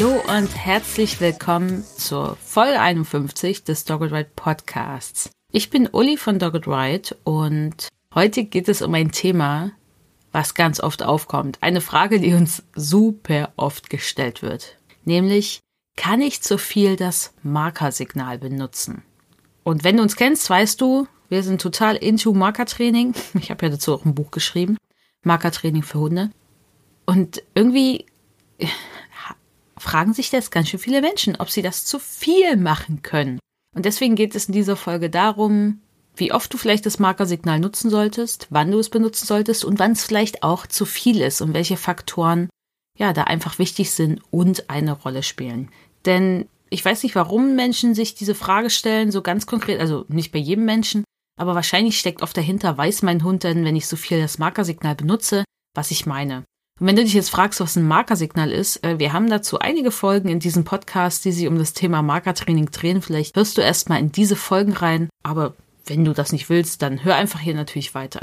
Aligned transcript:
Hallo 0.00 0.22
und 0.28 0.56
herzlich 0.56 1.20
willkommen 1.20 1.82
zur 1.82 2.36
Folge 2.36 2.78
51 2.78 3.64
des 3.64 3.84
Dogged 3.84 4.12
Ride 4.12 4.30
Podcasts. 4.36 5.30
Ich 5.50 5.70
bin 5.70 5.88
Uli 5.88 6.16
von 6.16 6.38
Dogged 6.38 6.68
Ride 6.68 7.16
und 7.24 7.88
heute 8.14 8.44
geht 8.44 8.68
es 8.68 8.80
um 8.80 8.94
ein 8.94 9.10
Thema, 9.10 9.72
was 10.30 10.54
ganz 10.54 10.78
oft 10.78 11.02
aufkommt. 11.02 11.58
Eine 11.62 11.80
Frage, 11.80 12.20
die 12.20 12.32
uns 12.34 12.62
super 12.76 13.52
oft 13.56 13.90
gestellt 13.90 14.40
wird. 14.40 14.76
Nämlich, 15.04 15.58
kann 15.96 16.20
ich 16.20 16.42
zu 16.42 16.58
viel 16.58 16.94
das 16.94 17.34
Markersignal 17.42 18.38
benutzen? 18.38 19.02
Und 19.64 19.82
wenn 19.82 19.96
du 19.96 20.04
uns 20.04 20.14
kennst, 20.14 20.48
weißt 20.48 20.80
du, 20.80 21.08
wir 21.28 21.42
sind 21.42 21.60
total 21.60 21.96
into 21.96 22.32
Markertraining. 22.34 23.14
Ich 23.34 23.50
habe 23.50 23.66
ja 23.66 23.72
dazu 23.72 23.94
auch 23.94 24.04
ein 24.04 24.14
Buch 24.14 24.30
geschrieben. 24.30 24.76
Markertraining 25.24 25.82
für 25.82 25.98
Hunde. 25.98 26.30
Und 27.04 27.42
irgendwie 27.56 28.06
fragen 29.78 30.12
sich 30.12 30.30
das 30.30 30.50
ganz 30.50 30.68
schön 30.68 30.80
viele 30.80 31.00
Menschen, 31.00 31.36
ob 31.36 31.50
sie 31.50 31.62
das 31.62 31.84
zu 31.84 31.98
viel 31.98 32.56
machen 32.56 33.02
können. 33.02 33.38
Und 33.74 33.84
deswegen 33.84 34.16
geht 34.16 34.34
es 34.34 34.46
in 34.46 34.52
dieser 34.52 34.76
Folge 34.76 35.10
darum, 35.10 35.80
wie 36.16 36.32
oft 36.32 36.52
du 36.52 36.58
vielleicht 36.58 36.86
das 36.86 36.98
Markersignal 36.98 37.60
nutzen 37.60 37.90
solltest, 37.90 38.48
wann 38.50 38.70
du 38.70 38.78
es 38.78 38.88
benutzen 38.88 39.26
solltest 39.26 39.64
und 39.64 39.78
wann 39.78 39.92
es 39.92 40.04
vielleicht 40.04 40.42
auch 40.42 40.66
zu 40.66 40.84
viel 40.84 41.20
ist 41.20 41.40
und 41.40 41.54
welche 41.54 41.76
Faktoren 41.76 42.48
ja 42.98 43.12
da 43.12 43.24
einfach 43.24 43.58
wichtig 43.58 43.92
sind 43.92 44.20
und 44.30 44.68
eine 44.68 44.92
Rolle 44.92 45.22
spielen. 45.22 45.70
Denn 46.04 46.48
ich 46.70 46.84
weiß 46.84 47.02
nicht, 47.02 47.14
warum 47.14 47.54
Menschen 47.54 47.94
sich 47.94 48.14
diese 48.14 48.34
Frage 48.34 48.70
stellen, 48.70 49.10
so 49.10 49.22
ganz 49.22 49.46
konkret, 49.46 49.80
also 49.80 50.04
nicht 50.08 50.32
bei 50.32 50.38
jedem 50.38 50.64
Menschen, 50.64 51.04
aber 51.38 51.54
wahrscheinlich 51.54 51.98
steckt 51.98 52.22
oft 52.22 52.36
dahinter, 52.36 52.76
weiß 52.76 53.02
mein 53.02 53.22
Hund 53.22 53.44
denn, 53.44 53.64
wenn 53.64 53.76
ich 53.76 53.86
so 53.86 53.96
viel 53.96 54.20
das 54.20 54.38
Markersignal 54.38 54.96
benutze, 54.96 55.44
was 55.74 55.90
ich 55.92 56.04
meine. 56.04 56.44
Und 56.80 56.86
wenn 56.86 56.96
du 56.96 57.02
dich 57.02 57.14
jetzt 57.14 57.30
fragst, 57.30 57.60
was 57.60 57.76
ein 57.76 57.86
Markersignal 57.86 58.52
ist, 58.52 58.84
äh, 58.84 58.98
wir 58.98 59.12
haben 59.12 59.28
dazu 59.28 59.58
einige 59.58 59.90
Folgen 59.90 60.28
in 60.28 60.38
diesem 60.38 60.64
Podcast, 60.64 61.24
die 61.24 61.32
sich 61.32 61.48
um 61.48 61.58
das 61.58 61.72
Thema 61.72 62.02
Markertraining 62.02 62.70
drehen. 62.70 63.02
Vielleicht 63.02 63.36
hörst 63.36 63.56
du 63.56 63.62
erstmal 63.62 63.98
in 63.98 64.12
diese 64.12 64.36
Folgen 64.36 64.72
rein, 64.72 65.08
aber 65.22 65.54
wenn 65.86 66.04
du 66.04 66.12
das 66.12 66.32
nicht 66.32 66.48
willst, 66.48 66.82
dann 66.82 67.04
hör 67.04 67.16
einfach 67.16 67.40
hier 67.40 67.54
natürlich 67.54 67.94
weiter. 67.94 68.20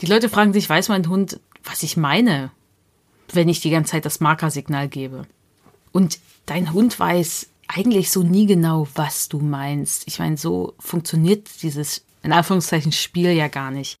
Die 0.00 0.06
Leute 0.06 0.28
fragen 0.28 0.52
sich, 0.52 0.68
weiß 0.68 0.88
mein 0.88 1.08
Hund, 1.08 1.40
was 1.64 1.82
ich 1.82 1.96
meine, 1.96 2.50
wenn 3.32 3.48
ich 3.48 3.60
die 3.60 3.70
ganze 3.70 3.92
Zeit 3.92 4.04
das 4.04 4.20
Markersignal 4.20 4.88
gebe? 4.88 5.26
Und 5.92 6.18
dein 6.46 6.72
Hund 6.72 6.98
weiß 6.98 7.48
eigentlich 7.68 8.10
so 8.10 8.22
nie 8.22 8.46
genau, 8.46 8.88
was 8.94 9.28
du 9.28 9.38
meinst. 9.38 10.04
Ich 10.06 10.18
meine, 10.18 10.36
so 10.36 10.74
funktioniert 10.78 11.62
dieses 11.62 12.04
in 12.22 12.32
Anführungszeichen 12.32 12.92
Spiel 12.92 13.30
ja 13.30 13.48
gar 13.48 13.70
nicht. 13.70 13.96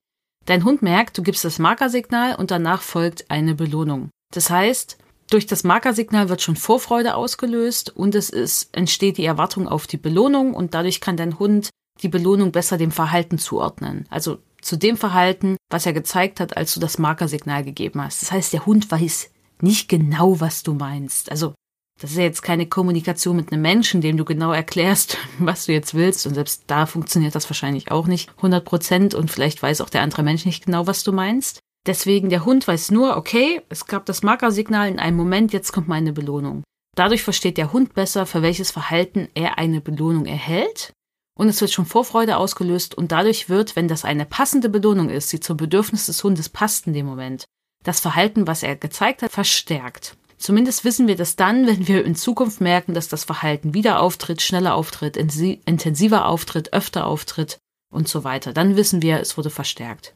Dein 0.46 0.64
Hund 0.64 0.82
merkt, 0.82 1.16
du 1.16 1.22
gibst 1.22 1.44
das 1.44 1.58
Markersignal 1.58 2.34
und 2.34 2.50
danach 2.50 2.82
folgt 2.82 3.30
eine 3.30 3.54
Belohnung. 3.54 4.10
Das 4.32 4.50
heißt, 4.50 4.98
durch 5.30 5.46
das 5.46 5.64
Markersignal 5.64 6.28
wird 6.28 6.42
schon 6.42 6.56
Vorfreude 6.56 7.14
ausgelöst 7.14 7.94
und 7.96 8.14
es 8.14 8.28
ist, 8.28 8.76
entsteht 8.76 9.18
die 9.18 9.24
Erwartung 9.24 9.68
auf 9.68 9.86
die 9.86 9.96
Belohnung 9.96 10.52
und 10.54 10.74
dadurch 10.74 11.00
kann 11.00 11.16
dein 11.16 11.38
Hund 11.38 11.70
die 12.02 12.08
Belohnung 12.08 12.52
besser 12.52 12.76
dem 12.76 12.90
Verhalten 12.90 13.38
zuordnen. 13.38 14.06
Also 14.10 14.38
zu 14.60 14.76
dem 14.76 14.96
Verhalten, 14.96 15.56
was 15.70 15.86
er 15.86 15.92
gezeigt 15.92 16.40
hat, 16.40 16.56
als 16.56 16.74
du 16.74 16.80
das 16.80 16.98
Markersignal 16.98 17.64
gegeben 17.64 18.02
hast. 18.02 18.22
Das 18.22 18.32
heißt, 18.32 18.52
der 18.52 18.66
Hund 18.66 18.90
weiß 18.90 19.30
nicht 19.60 19.88
genau, 19.88 20.40
was 20.40 20.62
du 20.62 20.74
meinst. 20.74 21.30
Also 21.30 21.54
das 22.02 22.10
ist 22.10 22.16
ja 22.16 22.24
jetzt 22.24 22.42
keine 22.42 22.66
Kommunikation 22.66 23.36
mit 23.36 23.52
einem 23.52 23.62
Menschen, 23.62 24.00
dem 24.00 24.16
du 24.16 24.24
genau 24.24 24.52
erklärst, 24.52 25.18
was 25.38 25.66
du 25.66 25.72
jetzt 25.72 25.94
willst. 25.94 26.26
Und 26.26 26.34
selbst 26.34 26.64
da 26.66 26.86
funktioniert 26.86 27.36
das 27.36 27.48
wahrscheinlich 27.48 27.92
auch 27.92 28.08
nicht 28.08 28.28
100 28.38 28.64
Prozent. 28.64 29.14
Und 29.14 29.30
vielleicht 29.30 29.62
weiß 29.62 29.80
auch 29.80 29.88
der 29.88 30.02
andere 30.02 30.24
Mensch 30.24 30.44
nicht 30.44 30.66
genau, 30.66 30.88
was 30.88 31.04
du 31.04 31.12
meinst. 31.12 31.60
Deswegen, 31.86 32.28
der 32.28 32.44
Hund 32.44 32.66
weiß 32.66 32.90
nur, 32.90 33.16
okay, 33.16 33.62
es 33.68 33.86
gab 33.86 34.04
das 34.06 34.24
Markersignal 34.24 34.88
in 34.88 34.98
einem 34.98 35.16
Moment, 35.16 35.52
jetzt 35.52 35.72
kommt 35.72 35.86
meine 35.86 36.12
Belohnung. 36.12 36.64
Dadurch 36.96 37.22
versteht 37.22 37.56
der 37.56 37.72
Hund 37.72 37.94
besser, 37.94 38.26
für 38.26 38.42
welches 38.42 38.72
Verhalten 38.72 39.28
er 39.34 39.58
eine 39.58 39.80
Belohnung 39.80 40.26
erhält. 40.26 40.92
Und 41.38 41.48
es 41.48 41.60
wird 41.60 41.70
schon 41.70 41.86
Vorfreude 41.86 42.36
ausgelöst 42.36 42.96
und 42.96 43.12
dadurch 43.12 43.48
wird, 43.48 43.76
wenn 43.76 43.88
das 43.88 44.04
eine 44.04 44.26
passende 44.26 44.68
Belohnung 44.68 45.08
ist, 45.08 45.32
die 45.32 45.40
zum 45.40 45.56
Bedürfnis 45.56 46.06
des 46.06 46.22
Hundes 46.22 46.48
passt 46.48 46.86
in 46.88 46.94
dem 46.94 47.06
Moment, 47.06 47.44
das 47.84 48.00
Verhalten, 48.00 48.46
was 48.46 48.62
er 48.62 48.76
gezeigt 48.76 49.22
hat, 49.22 49.32
verstärkt. 49.32 50.16
Zumindest 50.42 50.84
wissen 50.84 51.06
wir 51.06 51.14
das 51.14 51.36
dann, 51.36 51.68
wenn 51.68 51.86
wir 51.86 52.04
in 52.04 52.16
Zukunft 52.16 52.60
merken, 52.60 52.94
dass 52.94 53.06
das 53.06 53.22
Verhalten 53.22 53.74
wieder 53.74 54.00
auftritt, 54.00 54.42
schneller 54.42 54.74
auftritt, 54.74 55.16
intensiver 55.16 56.26
auftritt, 56.26 56.72
öfter 56.72 57.06
auftritt 57.06 57.58
und 57.94 58.08
so 58.08 58.24
weiter. 58.24 58.52
Dann 58.52 58.74
wissen 58.74 59.02
wir, 59.02 59.20
es 59.20 59.36
wurde 59.36 59.50
verstärkt. 59.50 60.14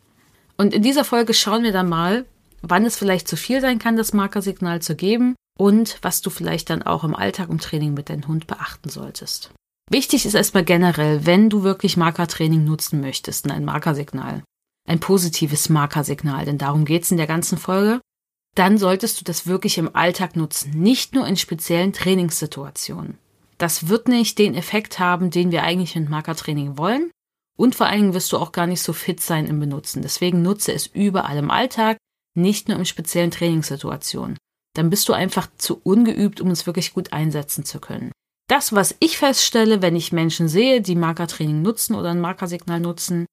Und 0.56 0.74
in 0.74 0.82
dieser 0.82 1.04
Folge 1.04 1.32
schauen 1.32 1.62
wir 1.62 1.70
dann 1.70 1.88
mal, 1.88 2.24
wann 2.60 2.84
es 2.84 2.98
vielleicht 2.98 3.28
zu 3.28 3.36
viel 3.36 3.60
sein 3.60 3.78
kann, 3.78 3.96
das 3.96 4.12
Markersignal 4.12 4.82
zu 4.82 4.96
geben 4.96 5.36
und 5.56 5.98
was 6.02 6.22
du 6.22 6.30
vielleicht 6.30 6.70
dann 6.70 6.82
auch 6.82 7.04
im 7.04 7.14
Alltag 7.14 7.48
und 7.48 7.62
Training 7.62 7.94
mit 7.94 8.08
deinem 8.08 8.26
Hund 8.26 8.48
beachten 8.48 8.88
solltest. 8.88 9.52
Wichtig 9.92 10.26
ist 10.26 10.34
erstmal 10.34 10.64
generell, 10.64 11.24
wenn 11.24 11.50
du 11.50 11.62
wirklich 11.62 11.96
Markertraining 11.96 12.64
nutzen 12.64 13.00
möchtest, 13.00 13.48
ein 13.48 13.64
Markersignal, 13.64 14.42
ein 14.88 14.98
positives 14.98 15.68
Markersignal, 15.68 16.46
denn 16.46 16.58
darum 16.58 16.84
geht 16.84 17.04
es 17.04 17.12
in 17.12 17.16
der 17.16 17.28
ganzen 17.28 17.58
Folge, 17.58 18.00
dann 18.56 18.78
solltest 18.78 19.20
du 19.20 19.24
das 19.24 19.46
wirklich 19.46 19.78
im 19.78 19.94
Alltag 19.94 20.34
nutzen, 20.34 20.70
nicht 20.70 21.14
nur 21.14 21.26
in 21.26 21.36
speziellen 21.36 21.92
Trainingssituationen. 21.92 23.18
Das 23.58 23.88
wird 23.88 24.08
nicht 24.08 24.38
den 24.38 24.54
Effekt 24.54 24.98
haben, 24.98 25.30
den 25.30 25.50
wir 25.50 25.62
eigentlich 25.62 25.94
mit 25.94 26.08
Markertraining 26.08 26.76
wollen. 26.76 27.10
Und 27.56 27.74
vor 27.74 27.86
allen 27.86 28.00
Dingen 28.02 28.14
wirst 28.14 28.32
du 28.32 28.38
auch 28.38 28.52
gar 28.52 28.66
nicht 28.66 28.82
so 28.82 28.92
fit 28.92 29.20
sein 29.20 29.46
im 29.46 29.60
Benutzen. 29.60 30.02
Deswegen 30.02 30.42
nutze 30.42 30.72
es 30.72 30.86
überall 30.86 31.38
im 31.38 31.50
Alltag, 31.50 31.96
nicht 32.34 32.68
nur 32.68 32.78
in 32.78 32.84
speziellen 32.84 33.30
Trainingssituationen. 33.30 34.36
Dann 34.74 34.90
bist 34.90 35.08
du 35.08 35.14
einfach 35.14 35.48
zu 35.56 35.80
ungeübt, 35.82 36.40
um 36.40 36.50
es 36.50 36.66
wirklich 36.66 36.92
gut 36.92 37.12
einsetzen 37.14 37.64
zu 37.64 37.80
können. 37.80 38.12
Das, 38.48 38.74
was 38.74 38.94
ich 39.00 39.18
feststelle, 39.18 39.82
wenn 39.82 39.96
ich 39.96 40.12
Menschen 40.12 40.48
sehe, 40.48 40.80
die 40.80 40.96
Markertraining 40.96 41.62
nutzen 41.62 41.94
oder 41.94 42.10
ein 42.10 42.20
Markersignal 42.20 42.80
nutzen, 42.80 43.26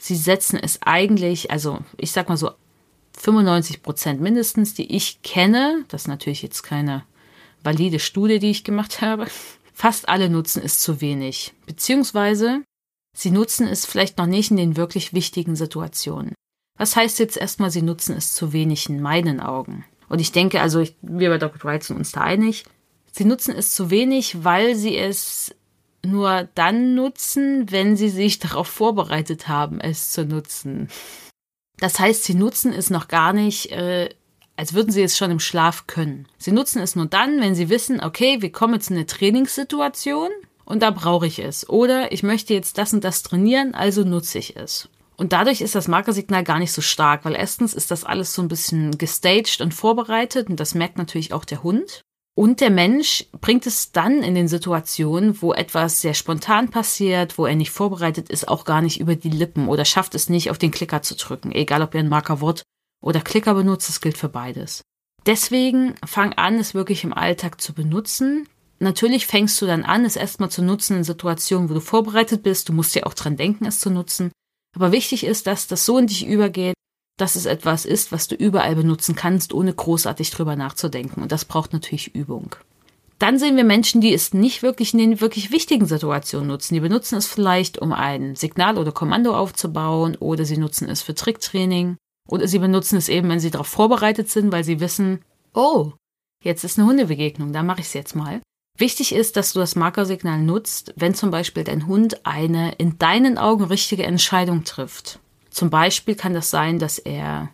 sie 0.00 0.16
setzen 0.16 0.58
es 0.58 0.80
eigentlich, 0.82 1.50
also 1.50 1.80
ich 1.96 2.12
sag 2.12 2.28
mal 2.28 2.36
so 2.36 2.52
95 3.18 3.82
Prozent 3.82 4.20
mindestens, 4.20 4.74
die 4.74 4.94
ich 4.94 5.22
kenne, 5.22 5.84
das 5.88 6.02
ist 6.02 6.08
natürlich 6.08 6.42
jetzt 6.42 6.62
keine 6.62 7.04
valide 7.62 7.98
Studie, 7.98 8.38
die 8.38 8.50
ich 8.50 8.64
gemacht 8.64 9.00
habe, 9.00 9.26
fast 9.72 10.08
alle 10.08 10.28
nutzen 10.28 10.62
es 10.64 10.80
zu 10.80 11.00
wenig. 11.00 11.52
Beziehungsweise 11.66 12.62
sie 13.16 13.30
nutzen 13.30 13.66
es 13.66 13.86
vielleicht 13.86 14.18
noch 14.18 14.26
nicht 14.26 14.50
in 14.50 14.56
den 14.56 14.76
wirklich 14.76 15.12
wichtigen 15.12 15.56
Situationen. 15.56 16.34
Was 16.76 16.96
heißt 16.96 17.18
jetzt 17.20 17.36
erstmal, 17.36 17.70
sie 17.70 17.82
nutzen 17.82 18.16
es 18.16 18.34
zu 18.34 18.52
wenig 18.52 18.88
in 18.88 19.00
meinen 19.00 19.40
Augen? 19.40 19.84
Und 20.08 20.20
ich 20.20 20.32
denke, 20.32 20.60
also 20.60 20.80
ich, 20.80 20.96
wir 21.02 21.30
bei 21.30 21.38
Dr. 21.38 21.62
Wright 21.64 21.84
sind 21.84 21.96
uns 21.96 22.12
da 22.12 22.20
einig. 22.20 22.64
Sie 23.12 23.24
nutzen 23.24 23.54
es 23.56 23.74
zu 23.74 23.90
wenig, 23.90 24.44
weil 24.44 24.74
sie 24.74 24.96
es 24.96 25.54
nur 26.04 26.48
dann 26.54 26.94
nutzen, 26.94 27.70
wenn 27.70 27.96
sie 27.96 28.08
sich 28.08 28.38
darauf 28.40 28.66
vorbereitet 28.66 29.48
haben, 29.48 29.80
es 29.80 30.10
zu 30.10 30.24
nutzen. 30.24 30.88
Das 31.84 32.00
heißt, 32.00 32.24
sie 32.24 32.32
nutzen 32.32 32.72
es 32.72 32.88
noch 32.88 33.08
gar 33.08 33.34
nicht, 33.34 33.70
äh, 33.70 34.08
als 34.56 34.72
würden 34.72 34.90
sie 34.90 35.02
es 35.02 35.18
schon 35.18 35.30
im 35.30 35.38
Schlaf 35.38 35.86
können. 35.86 36.26
Sie 36.38 36.50
nutzen 36.50 36.80
es 36.80 36.96
nur 36.96 37.04
dann, 37.04 37.42
wenn 37.42 37.54
sie 37.54 37.68
wissen, 37.68 38.02
okay, 38.02 38.40
wir 38.40 38.50
kommen 38.50 38.72
jetzt 38.72 38.88
in 38.88 38.96
eine 38.96 39.04
Trainingssituation 39.04 40.30
und 40.64 40.80
da 40.80 40.90
brauche 40.90 41.26
ich 41.26 41.40
es. 41.40 41.68
Oder 41.68 42.10
ich 42.10 42.22
möchte 42.22 42.54
jetzt 42.54 42.78
das 42.78 42.94
und 42.94 43.04
das 43.04 43.22
trainieren, 43.22 43.74
also 43.74 44.02
nutze 44.02 44.38
ich 44.38 44.56
es. 44.56 44.88
Und 45.18 45.34
dadurch 45.34 45.60
ist 45.60 45.74
das 45.74 45.86
Markersignal 45.86 46.42
gar 46.42 46.58
nicht 46.58 46.72
so 46.72 46.80
stark, 46.80 47.26
weil 47.26 47.34
erstens 47.34 47.74
ist 47.74 47.90
das 47.90 48.04
alles 48.04 48.32
so 48.32 48.40
ein 48.40 48.48
bisschen 48.48 48.96
gestaged 48.96 49.60
und 49.60 49.74
vorbereitet 49.74 50.48
und 50.48 50.60
das 50.60 50.74
merkt 50.74 50.96
natürlich 50.96 51.34
auch 51.34 51.44
der 51.44 51.62
Hund. 51.62 52.00
Und 52.36 52.60
der 52.60 52.70
Mensch 52.70 53.26
bringt 53.40 53.64
es 53.66 53.92
dann 53.92 54.22
in 54.22 54.34
den 54.34 54.48
Situationen, 54.48 55.40
wo 55.40 55.52
etwas 55.52 56.00
sehr 56.00 56.14
spontan 56.14 56.68
passiert, 56.68 57.38
wo 57.38 57.46
er 57.46 57.54
nicht 57.54 57.70
vorbereitet 57.70 58.28
ist, 58.28 58.48
auch 58.48 58.64
gar 58.64 58.82
nicht 58.82 58.98
über 58.98 59.14
die 59.14 59.30
Lippen 59.30 59.68
oder 59.68 59.84
schafft 59.84 60.16
es 60.16 60.28
nicht, 60.28 60.50
auf 60.50 60.58
den 60.58 60.72
Klicker 60.72 61.00
zu 61.02 61.14
drücken. 61.14 61.52
Egal, 61.52 61.82
ob 61.82 61.94
er 61.94 62.00
ein 62.00 62.08
Markerwort 62.08 62.62
oder 63.00 63.20
Klicker 63.20 63.54
benutzt, 63.54 63.88
das 63.88 64.00
gilt 64.00 64.18
für 64.18 64.28
beides. 64.28 64.82
Deswegen 65.26 65.94
fang 66.04 66.32
an, 66.32 66.56
es 66.56 66.74
wirklich 66.74 67.04
im 67.04 67.14
Alltag 67.14 67.60
zu 67.60 67.72
benutzen. 67.72 68.48
Natürlich 68.80 69.26
fängst 69.26 69.62
du 69.62 69.66
dann 69.66 69.84
an, 69.84 70.04
es 70.04 70.16
erstmal 70.16 70.50
zu 70.50 70.62
nutzen 70.62 70.96
in 70.96 71.04
Situationen, 71.04 71.70
wo 71.70 71.74
du 71.74 71.80
vorbereitet 71.80 72.42
bist. 72.42 72.68
Du 72.68 72.72
musst 72.72 72.96
ja 72.96 73.04
auch 73.04 73.14
dran 73.14 73.36
denken, 73.36 73.64
es 73.64 73.78
zu 73.78 73.90
nutzen. 73.90 74.32
Aber 74.74 74.90
wichtig 74.90 75.24
ist, 75.24 75.46
dass 75.46 75.68
das 75.68 75.86
so 75.86 75.98
in 75.98 76.08
dich 76.08 76.26
übergeht, 76.26 76.74
dass 77.16 77.36
es 77.36 77.46
etwas 77.46 77.84
ist, 77.84 78.12
was 78.12 78.28
du 78.28 78.34
überall 78.34 78.74
benutzen 78.74 79.14
kannst, 79.14 79.52
ohne 79.52 79.72
großartig 79.72 80.30
drüber 80.30 80.56
nachzudenken. 80.56 81.22
Und 81.22 81.32
das 81.32 81.44
braucht 81.44 81.72
natürlich 81.72 82.14
Übung. 82.14 82.56
Dann 83.18 83.38
sehen 83.38 83.56
wir 83.56 83.64
Menschen, 83.64 84.00
die 84.00 84.12
es 84.12 84.34
nicht 84.34 84.62
wirklich 84.62 84.92
in 84.92 84.98
den 84.98 85.20
wirklich 85.20 85.52
wichtigen 85.52 85.86
Situationen 85.86 86.48
nutzen. 86.48 86.74
Die 86.74 86.80
benutzen 86.80 87.16
es 87.16 87.26
vielleicht, 87.26 87.78
um 87.78 87.92
ein 87.92 88.34
Signal 88.34 88.76
oder 88.76 88.92
Kommando 88.92 89.36
aufzubauen, 89.36 90.16
oder 90.16 90.44
sie 90.44 90.56
nutzen 90.56 90.88
es 90.88 91.02
für 91.02 91.14
Tricktraining, 91.14 91.96
oder 92.28 92.48
sie 92.48 92.58
benutzen 92.58 92.96
es 92.96 93.08
eben, 93.08 93.28
wenn 93.28 93.40
sie 93.40 93.50
darauf 93.50 93.68
vorbereitet 93.68 94.30
sind, 94.30 94.50
weil 94.50 94.64
sie 94.64 94.80
wissen, 94.80 95.20
oh, 95.54 95.92
jetzt 96.42 96.64
ist 96.64 96.78
eine 96.78 96.88
Hundebegegnung, 96.88 97.52
da 97.52 97.62
mache 97.62 97.80
ich 97.80 97.86
es 97.86 97.94
jetzt 97.94 98.16
mal. 98.16 98.40
Wichtig 98.76 99.14
ist, 99.14 99.36
dass 99.36 99.52
du 99.52 99.60
das 99.60 99.76
Markersignal 99.76 100.40
nutzt, 100.40 100.92
wenn 100.96 101.14
zum 101.14 101.30
Beispiel 101.30 101.62
dein 101.62 101.86
Hund 101.86 102.26
eine 102.26 102.72
in 102.72 102.98
deinen 102.98 103.38
Augen 103.38 103.64
richtige 103.64 104.02
Entscheidung 104.02 104.64
trifft. 104.64 105.20
Zum 105.54 105.70
Beispiel 105.70 106.16
kann 106.16 106.34
das 106.34 106.50
sein, 106.50 106.80
dass 106.80 106.98
er 106.98 107.48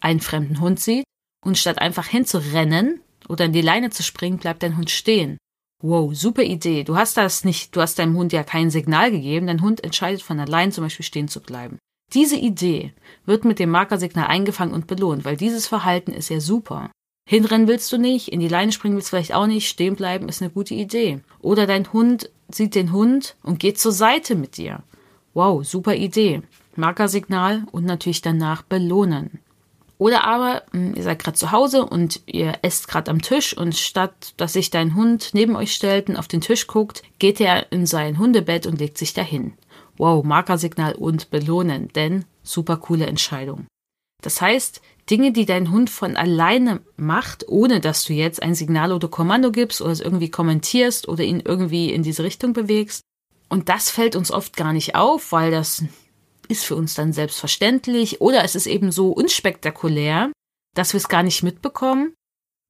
einen 0.00 0.18
fremden 0.18 0.60
Hund 0.60 0.80
sieht 0.80 1.04
und 1.46 1.56
statt 1.56 1.78
einfach 1.78 2.08
hinzurennen 2.08 3.00
oder 3.28 3.44
in 3.44 3.52
die 3.52 3.60
Leine 3.60 3.90
zu 3.90 4.02
springen, 4.02 4.38
bleibt 4.38 4.64
dein 4.64 4.76
Hund 4.76 4.90
stehen. 4.90 5.38
Wow, 5.80 6.12
super 6.16 6.42
Idee. 6.42 6.82
Du 6.82 6.96
hast 6.96 7.16
das 7.16 7.44
nicht, 7.44 7.76
du 7.76 7.80
hast 7.80 8.00
deinem 8.00 8.16
Hund 8.16 8.32
ja 8.32 8.42
kein 8.42 8.70
Signal 8.70 9.12
gegeben. 9.12 9.46
Dein 9.46 9.62
Hund 9.62 9.84
entscheidet 9.84 10.22
von 10.22 10.40
allein 10.40 10.72
zum 10.72 10.82
Beispiel 10.82 11.04
stehen 11.04 11.28
zu 11.28 11.40
bleiben. 11.40 11.78
Diese 12.12 12.36
Idee 12.36 12.92
wird 13.24 13.44
mit 13.44 13.60
dem 13.60 13.70
Markersignal 13.70 14.26
eingefangen 14.26 14.74
und 14.74 14.88
belohnt, 14.88 15.24
weil 15.24 15.36
dieses 15.36 15.68
Verhalten 15.68 16.12
ist 16.12 16.30
ja 16.30 16.40
super. 16.40 16.90
Hinrennen 17.28 17.68
willst 17.68 17.92
du 17.92 17.98
nicht, 17.98 18.32
in 18.32 18.40
die 18.40 18.48
Leine 18.48 18.72
springen 18.72 18.96
willst 18.96 19.08
du 19.08 19.16
vielleicht 19.16 19.34
auch 19.34 19.46
nicht, 19.46 19.68
stehen 19.68 19.94
bleiben 19.94 20.28
ist 20.28 20.42
eine 20.42 20.50
gute 20.50 20.74
Idee. 20.74 21.20
Oder 21.40 21.68
dein 21.68 21.92
Hund 21.92 22.30
sieht 22.48 22.74
den 22.74 22.90
Hund 22.90 23.36
und 23.44 23.60
geht 23.60 23.78
zur 23.78 23.92
Seite 23.92 24.34
mit 24.34 24.56
dir. 24.56 24.82
Wow, 25.34 25.64
super 25.64 25.94
Idee. 25.94 26.42
Markersignal 26.78 27.64
und 27.72 27.84
natürlich 27.84 28.22
danach 28.22 28.62
belohnen. 28.62 29.40
Oder 29.98 30.24
aber, 30.24 30.62
hm, 30.72 30.94
ihr 30.94 31.02
seid 31.02 31.22
gerade 31.22 31.36
zu 31.36 31.52
Hause 31.52 31.84
und 31.86 32.20
ihr 32.26 32.54
esst 32.62 32.88
gerade 32.88 33.10
am 33.10 33.22
Tisch 33.22 33.56
und 33.56 33.74
statt 33.74 34.34
dass 34.36 34.54
sich 34.54 34.70
dein 34.70 34.94
Hund 34.94 35.30
neben 35.32 35.56
euch 35.56 35.72
stellt 35.72 36.08
und 36.08 36.16
auf 36.16 36.28
den 36.28 36.40
Tisch 36.40 36.66
guckt, 36.66 37.02
geht 37.18 37.40
er 37.40 37.70
in 37.72 37.86
sein 37.86 38.18
Hundebett 38.18 38.66
und 38.66 38.80
legt 38.80 38.98
sich 38.98 39.14
dahin. 39.14 39.54
Wow, 39.96 40.24
Markersignal 40.24 40.94
und 40.94 41.30
belohnen, 41.30 41.88
denn 41.94 42.24
super 42.42 42.76
coole 42.76 43.06
Entscheidung. 43.06 43.66
Das 44.22 44.40
heißt, 44.40 44.80
Dinge, 45.10 45.32
die 45.32 45.44
dein 45.44 45.70
Hund 45.70 45.90
von 45.90 46.16
alleine 46.16 46.80
macht, 46.96 47.46
ohne 47.46 47.80
dass 47.80 48.04
du 48.04 48.14
jetzt 48.14 48.42
ein 48.42 48.54
Signal 48.54 48.90
oder 48.90 49.08
Kommando 49.08 49.52
gibst 49.52 49.82
oder 49.82 49.92
es 49.92 50.00
irgendwie 50.00 50.30
kommentierst 50.30 51.08
oder 51.08 51.22
ihn 51.22 51.40
irgendwie 51.44 51.92
in 51.92 52.02
diese 52.02 52.24
Richtung 52.24 52.54
bewegst. 52.54 53.02
Und 53.50 53.68
das 53.68 53.90
fällt 53.90 54.16
uns 54.16 54.30
oft 54.30 54.56
gar 54.56 54.72
nicht 54.72 54.94
auf, 54.96 55.30
weil 55.30 55.50
das 55.50 55.84
ist 56.54 56.64
für 56.64 56.76
uns 56.76 56.94
dann 56.94 57.12
selbstverständlich 57.12 58.20
oder 58.20 58.44
es 58.44 58.54
ist 58.54 58.66
eben 58.66 58.92
so 58.92 59.10
unspektakulär, 59.10 60.30
dass 60.74 60.92
wir 60.92 60.98
es 60.98 61.08
gar 61.08 61.24
nicht 61.24 61.42
mitbekommen, 61.42 62.14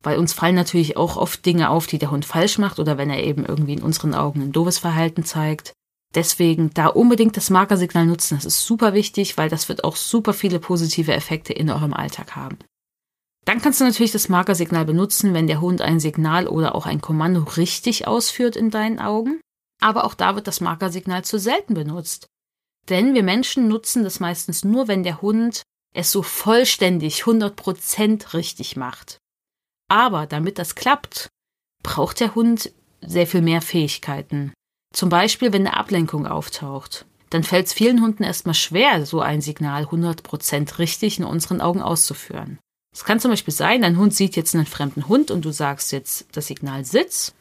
weil 0.03 0.19
uns 0.19 0.33
fallen 0.33 0.55
natürlich 0.55 0.97
auch 0.97 1.17
oft 1.17 1.45
Dinge 1.45 1.69
auf, 1.69 1.87
die 1.87 1.99
der 1.99 2.11
Hund 2.11 2.25
falsch 2.25 2.59
macht 2.59 2.79
oder 2.79 2.97
wenn 2.99 3.11
er 3.11 3.23
eben 3.23 3.45
irgendwie 3.45 3.75
in 3.75 3.83
unseren 3.83 4.15
Augen 4.15 4.43
ein 4.43 4.53
doofes 4.53 4.79
Verhalten 4.79 5.25
zeigt. 5.25 5.73
Deswegen 6.15 6.71
da 6.73 6.87
unbedingt 6.87 7.37
das 7.37 7.51
Markersignal 7.51 8.07
nutzen, 8.07 8.37
das 8.37 8.47
ist 8.47 8.65
super 8.65 8.95
wichtig, 8.95 9.37
weil 9.37 9.51
das 9.51 9.69
wird 9.69 9.85
auch 9.85 9.97
super 9.97 10.33
viele 10.33 10.61
positive 10.61 11.13
Effekte 11.13 11.53
in 11.53 11.71
eurem 11.71 11.93
Alltag 11.93 12.37
haben. 12.37 12.59
Dann 13.45 13.61
kannst 13.61 13.81
du 13.81 13.85
natürlich 13.85 14.13
das 14.13 14.31
Markersignal 14.31 14.87
benutzen, 14.87 15.35
wenn 15.35 15.47
der 15.47 15.61
Hund 15.61 15.83
ein 15.83 16.01
Signal 16.01 16.47
oder 16.47 16.75
auch 16.75 16.87
ein 16.87 17.03
Kommando 17.03 17.43
richtig 17.43 18.07
ausführt 18.07 18.57
in 18.57 18.71
deinen 18.71 18.99
Augen. 18.99 19.41
Aber 19.83 20.05
auch 20.05 20.15
da 20.15 20.35
wird 20.35 20.47
das 20.47 20.63
Markersignal 20.63 21.25
zu 21.25 21.39
selten 21.39 21.75
benutzt. 21.75 22.29
Denn 22.89 23.15
wir 23.15 23.23
Menschen 23.23 23.69
nutzen 23.69 24.05
das 24.05 24.21
meistens 24.21 24.65
nur, 24.65 24.89
wenn 24.89 25.03
der 25.03 25.23
Hund 25.23 25.63
es 25.95 26.11
so 26.11 26.23
vollständig 26.23 27.23
100% 27.23 28.35
richtig 28.35 28.77
macht. 28.77 29.19
Aber 29.89 30.27
damit 30.27 30.59
das 30.59 30.75
klappt, 30.75 31.29
braucht 31.83 32.21
der 32.21 32.35
Hund 32.35 32.73
sehr 33.01 33.27
viel 33.27 33.43
mehr 33.43 33.63
Fähigkeiten. 33.63 34.53
Zum 34.93 35.09
Beispiel, 35.09 35.53
wenn 35.53 35.67
eine 35.67 35.77
Ablenkung 35.77 36.27
auftaucht. 36.27 37.07
Dann 37.31 37.43
fällt 37.43 37.67
es 37.67 37.73
vielen 37.73 38.01
Hunden 38.01 38.23
erstmal 38.23 38.55
schwer, 38.55 39.05
so 39.07 39.21
ein 39.21 39.41
Signal 39.41 39.85
100% 39.85 40.79
richtig 40.79 41.19
in 41.19 41.25
unseren 41.25 41.61
Augen 41.61 41.83
auszuführen. 41.83 42.59
Es 42.93 43.05
kann 43.05 43.19
zum 43.19 43.33
Beispiel 43.33 43.53
sein, 43.53 43.83
dein 43.83 43.99
Hund 43.99 44.15
sieht 44.15 44.37
jetzt 44.37 44.55
einen 44.55 44.67
fremden 44.67 45.09
Hund 45.09 45.33
und 45.33 45.45
du 45.45 45.51
sagst 45.51 45.91
jetzt 45.91 46.27
das 46.33 46.47
Signal 46.47 46.85
Sitz. 46.85 47.35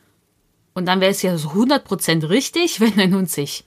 Und 0.74 0.88
dann 0.88 1.00
wäre 1.00 1.12
es 1.12 1.22
ja 1.22 1.38
so 1.38 1.50
100% 1.50 2.28
richtig, 2.30 2.80
wenn 2.80 2.96
dein 2.96 3.14
Hund 3.14 3.30
sich 3.30 3.66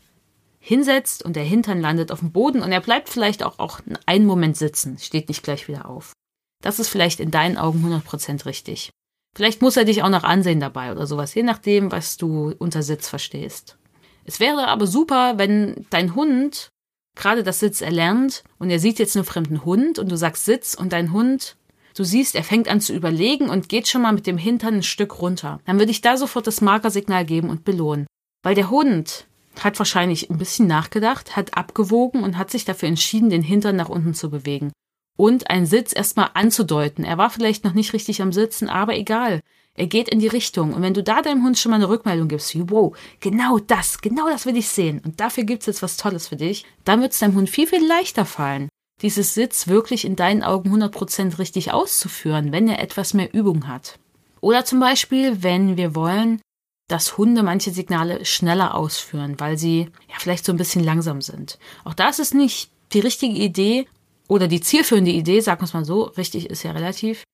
hinsetzt 0.66 1.24
und 1.24 1.36
der 1.36 1.44
Hintern 1.44 1.80
landet 1.80 2.10
auf 2.10 2.18
dem 2.18 2.32
Boden 2.32 2.60
und 2.60 2.72
er 2.72 2.80
bleibt 2.80 3.08
vielleicht 3.08 3.44
auch, 3.44 3.60
auch 3.60 3.78
einen 4.04 4.26
Moment 4.26 4.56
sitzen, 4.56 4.98
steht 4.98 5.28
nicht 5.28 5.44
gleich 5.44 5.68
wieder 5.68 5.88
auf. 5.88 6.12
Das 6.60 6.80
ist 6.80 6.88
vielleicht 6.88 7.20
in 7.20 7.30
deinen 7.30 7.56
Augen 7.56 7.84
100% 7.86 8.46
richtig. 8.46 8.90
Vielleicht 9.36 9.62
muss 9.62 9.76
er 9.76 9.84
dich 9.84 10.02
auch 10.02 10.08
noch 10.08 10.24
ansehen 10.24 10.58
dabei 10.58 10.90
oder 10.90 11.06
sowas, 11.06 11.34
je 11.34 11.44
nachdem, 11.44 11.92
was 11.92 12.16
du 12.16 12.52
unter 12.58 12.82
Sitz 12.82 13.08
verstehst. 13.08 13.78
Es 14.24 14.40
wäre 14.40 14.66
aber 14.66 14.88
super, 14.88 15.38
wenn 15.38 15.86
dein 15.90 16.16
Hund 16.16 16.70
gerade 17.14 17.44
das 17.44 17.60
Sitz 17.60 17.80
erlernt 17.80 18.42
und 18.58 18.68
er 18.70 18.80
sieht 18.80 18.98
jetzt 18.98 19.14
einen 19.14 19.24
fremden 19.24 19.64
Hund 19.64 20.00
und 20.00 20.10
du 20.10 20.16
sagst 20.16 20.46
Sitz 20.46 20.74
und 20.74 20.92
dein 20.92 21.12
Hund, 21.12 21.56
du 21.94 22.02
siehst, 22.02 22.34
er 22.34 22.42
fängt 22.42 22.66
an 22.66 22.80
zu 22.80 22.92
überlegen 22.92 23.50
und 23.50 23.68
geht 23.68 23.86
schon 23.86 24.02
mal 24.02 24.12
mit 24.12 24.26
dem 24.26 24.36
Hintern 24.36 24.74
ein 24.74 24.82
Stück 24.82 25.20
runter. 25.20 25.60
Dann 25.64 25.78
würde 25.78 25.92
ich 25.92 26.00
da 26.00 26.16
sofort 26.16 26.48
das 26.48 26.60
Markersignal 26.60 27.24
geben 27.24 27.50
und 27.50 27.64
belohnen. 27.64 28.06
Weil 28.42 28.56
der 28.56 28.68
Hund 28.68 29.26
hat 29.64 29.78
wahrscheinlich 29.78 30.30
ein 30.30 30.38
bisschen 30.38 30.66
nachgedacht, 30.66 31.36
hat 31.36 31.56
abgewogen 31.56 32.22
und 32.22 32.38
hat 32.38 32.50
sich 32.50 32.64
dafür 32.64 32.88
entschieden, 32.88 33.30
den 33.30 33.42
Hintern 33.42 33.76
nach 33.76 33.88
unten 33.88 34.14
zu 34.14 34.30
bewegen. 34.30 34.72
Und 35.16 35.50
einen 35.50 35.66
Sitz 35.66 35.94
erstmal 35.94 36.30
anzudeuten. 36.34 37.04
Er 37.04 37.18
war 37.18 37.30
vielleicht 37.30 37.64
noch 37.64 37.72
nicht 37.72 37.92
richtig 37.92 38.20
am 38.20 38.32
Sitzen, 38.32 38.68
aber 38.68 38.96
egal. 38.96 39.40
Er 39.74 39.86
geht 39.86 40.08
in 40.08 40.20
die 40.20 40.26
Richtung. 40.26 40.72
Und 40.72 40.82
wenn 40.82 40.94
du 40.94 41.02
da 41.02 41.22
deinem 41.22 41.44
Hund 41.44 41.58
schon 41.58 41.70
mal 41.70 41.76
eine 41.76 41.88
Rückmeldung 41.88 42.28
gibst, 42.28 42.54
wie, 42.54 42.68
wow, 42.70 42.96
genau 43.20 43.58
das, 43.58 44.00
genau 44.00 44.28
das 44.28 44.46
will 44.46 44.56
ich 44.56 44.68
sehen. 44.68 45.00
Und 45.04 45.20
dafür 45.20 45.44
gibt's 45.44 45.66
jetzt 45.66 45.82
was 45.82 45.96
Tolles 45.96 46.28
für 46.28 46.36
dich, 46.36 46.64
dann 46.84 47.00
wird's 47.02 47.18
deinem 47.18 47.34
Hund 47.34 47.50
viel, 47.50 47.66
viel 47.66 47.86
leichter 47.86 48.24
fallen, 48.24 48.68
dieses 49.02 49.34
Sitz 49.34 49.68
wirklich 49.68 50.04
in 50.04 50.16
deinen 50.16 50.42
Augen 50.42 50.74
100% 50.74 51.38
richtig 51.38 51.72
auszuführen, 51.72 52.52
wenn 52.52 52.68
er 52.68 52.80
etwas 52.80 53.12
mehr 53.12 53.32
Übung 53.34 53.68
hat. 53.68 53.98
Oder 54.40 54.64
zum 54.64 54.80
Beispiel, 54.80 55.42
wenn 55.42 55.76
wir 55.76 55.94
wollen, 55.94 56.40
dass 56.88 57.18
Hunde 57.18 57.42
manche 57.42 57.70
Signale 57.70 58.24
schneller 58.24 58.74
ausführen, 58.74 59.38
weil 59.38 59.58
sie 59.58 59.90
ja 60.08 60.14
vielleicht 60.18 60.44
so 60.44 60.52
ein 60.52 60.58
bisschen 60.58 60.84
langsam 60.84 61.20
sind. 61.20 61.58
Auch 61.84 61.94
das 61.94 62.18
ist 62.18 62.34
nicht 62.34 62.70
die 62.92 63.00
richtige 63.00 63.34
Idee 63.34 63.86
oder 64.28 64.48
die 64.48 64.60
zielführende 64.60 65.10
Idee, 65.10 65.40
sagen 65.40 65.60
wir 65.60 65.64
es 65.64 65.74
mal 65.74 65.84
so, 65.84 66.04
richtig 66.04 66.48
ist 66.50 66.62
ja 66.62 66.72
relativ, 66.72 67.24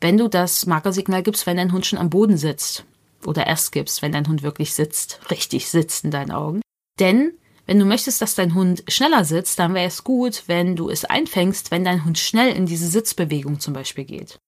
wenn 0.00 0.16
du 0.16 0.28
das 0.28 0.66
Markersignal 0.66 1.22
gibst, 1.22 1.46
wenn 1.46 1.56
dein 1.56 1.72
Hund 1.72 1.86
schon 1.86 1.98
am 1.98 2.10
Boden 2.10 2.36
sitzt. 2.36 2.84
Oder 3.26 3.46
erst 3.46 3.72
gibst, 3.72 4.00
wenn 4.00 4.12
dein 4.12 4.28
Hund 4.28 4.42
wirklich 4.42 4.74
sitzt, 4.74 5.20
richtig 5.30 5.68
sitzt 5.68 6.04
in 6.04 6.12
deinen 6.12 6.30
Augen. 6.30 6.60
Denn 7.00 7.32
wenn 7.66 7.78
du 7.78 7.84
möchtest, 7.84 8.22
dass 8.22 8.34
dein 8.34 8.54
Hund 8.54 8.84
schneller 8.88 9.24
sitzt, 9.24 9.58
dann 9.58 9.74
wäre 9.74 9.88
es 9.88 10.04
gut, 10.04 10.44
wenn 10.46 10.76
du 10.76 10.88
es 10.88 11.04
einfängst, 11.04 11.70
wenn 11.70 11.84
dein 11.84 12.04
Hund 12.04 12.18
schnell 12.18 12.54
in 12.54 12.66
diese 12.66 12.88
Sitzbewegung 12.88 13.58
zum 13.60 13.74
Beispiel 13.74 14.04
geht. 14.04 14.38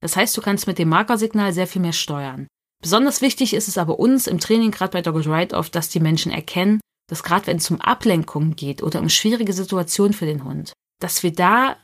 Das 0.00 0.16
heißt, 0.16 0.36
du 0.36 0.40
kannst 0.40 0.66
mit 0.66 0.78
dem 0.78 0.88
Markersignal 0.88 1.52
sehr 1.52 1.66
viel 1.66 1.82
mehr 1.82 1.92
steuern. 1.92 2.46
Besonders 2.82 3.20
wichtig 3.20 3.54
ist 3.54 3.68
es 3.68 3.78
aber 3.78 3.98
uns 3.98 4.26
im 4.26 4.40
Training, 4.40 4.70
gerade 4.70 4.92
bei 4.92 5.02
Dogged 5.02 5.26
Ride-Off, 5.26 5.68
dass 5.70 5.90
die 5.90 6.00
Menschen 6.00 6.32
erkennen, 6.32 6.80
dass 7.08 7.22
gerade 7.22 7.46
wenn 7.46 7.58
es 7.58 7.70
um 7.70 7.80
Ablenkung 7.80 8.56
geht 8.56 8.82
oder 8.82 9.00
um 9.00 9.08
schwierige 9.08 9.52
Situationen 9.52 10.14
für 10.14 10.26
den 10.26 10.44
Hund, 10.44 10.72
dass 11.00 11.22
wir 11.22 11.32
da 11.32 11.76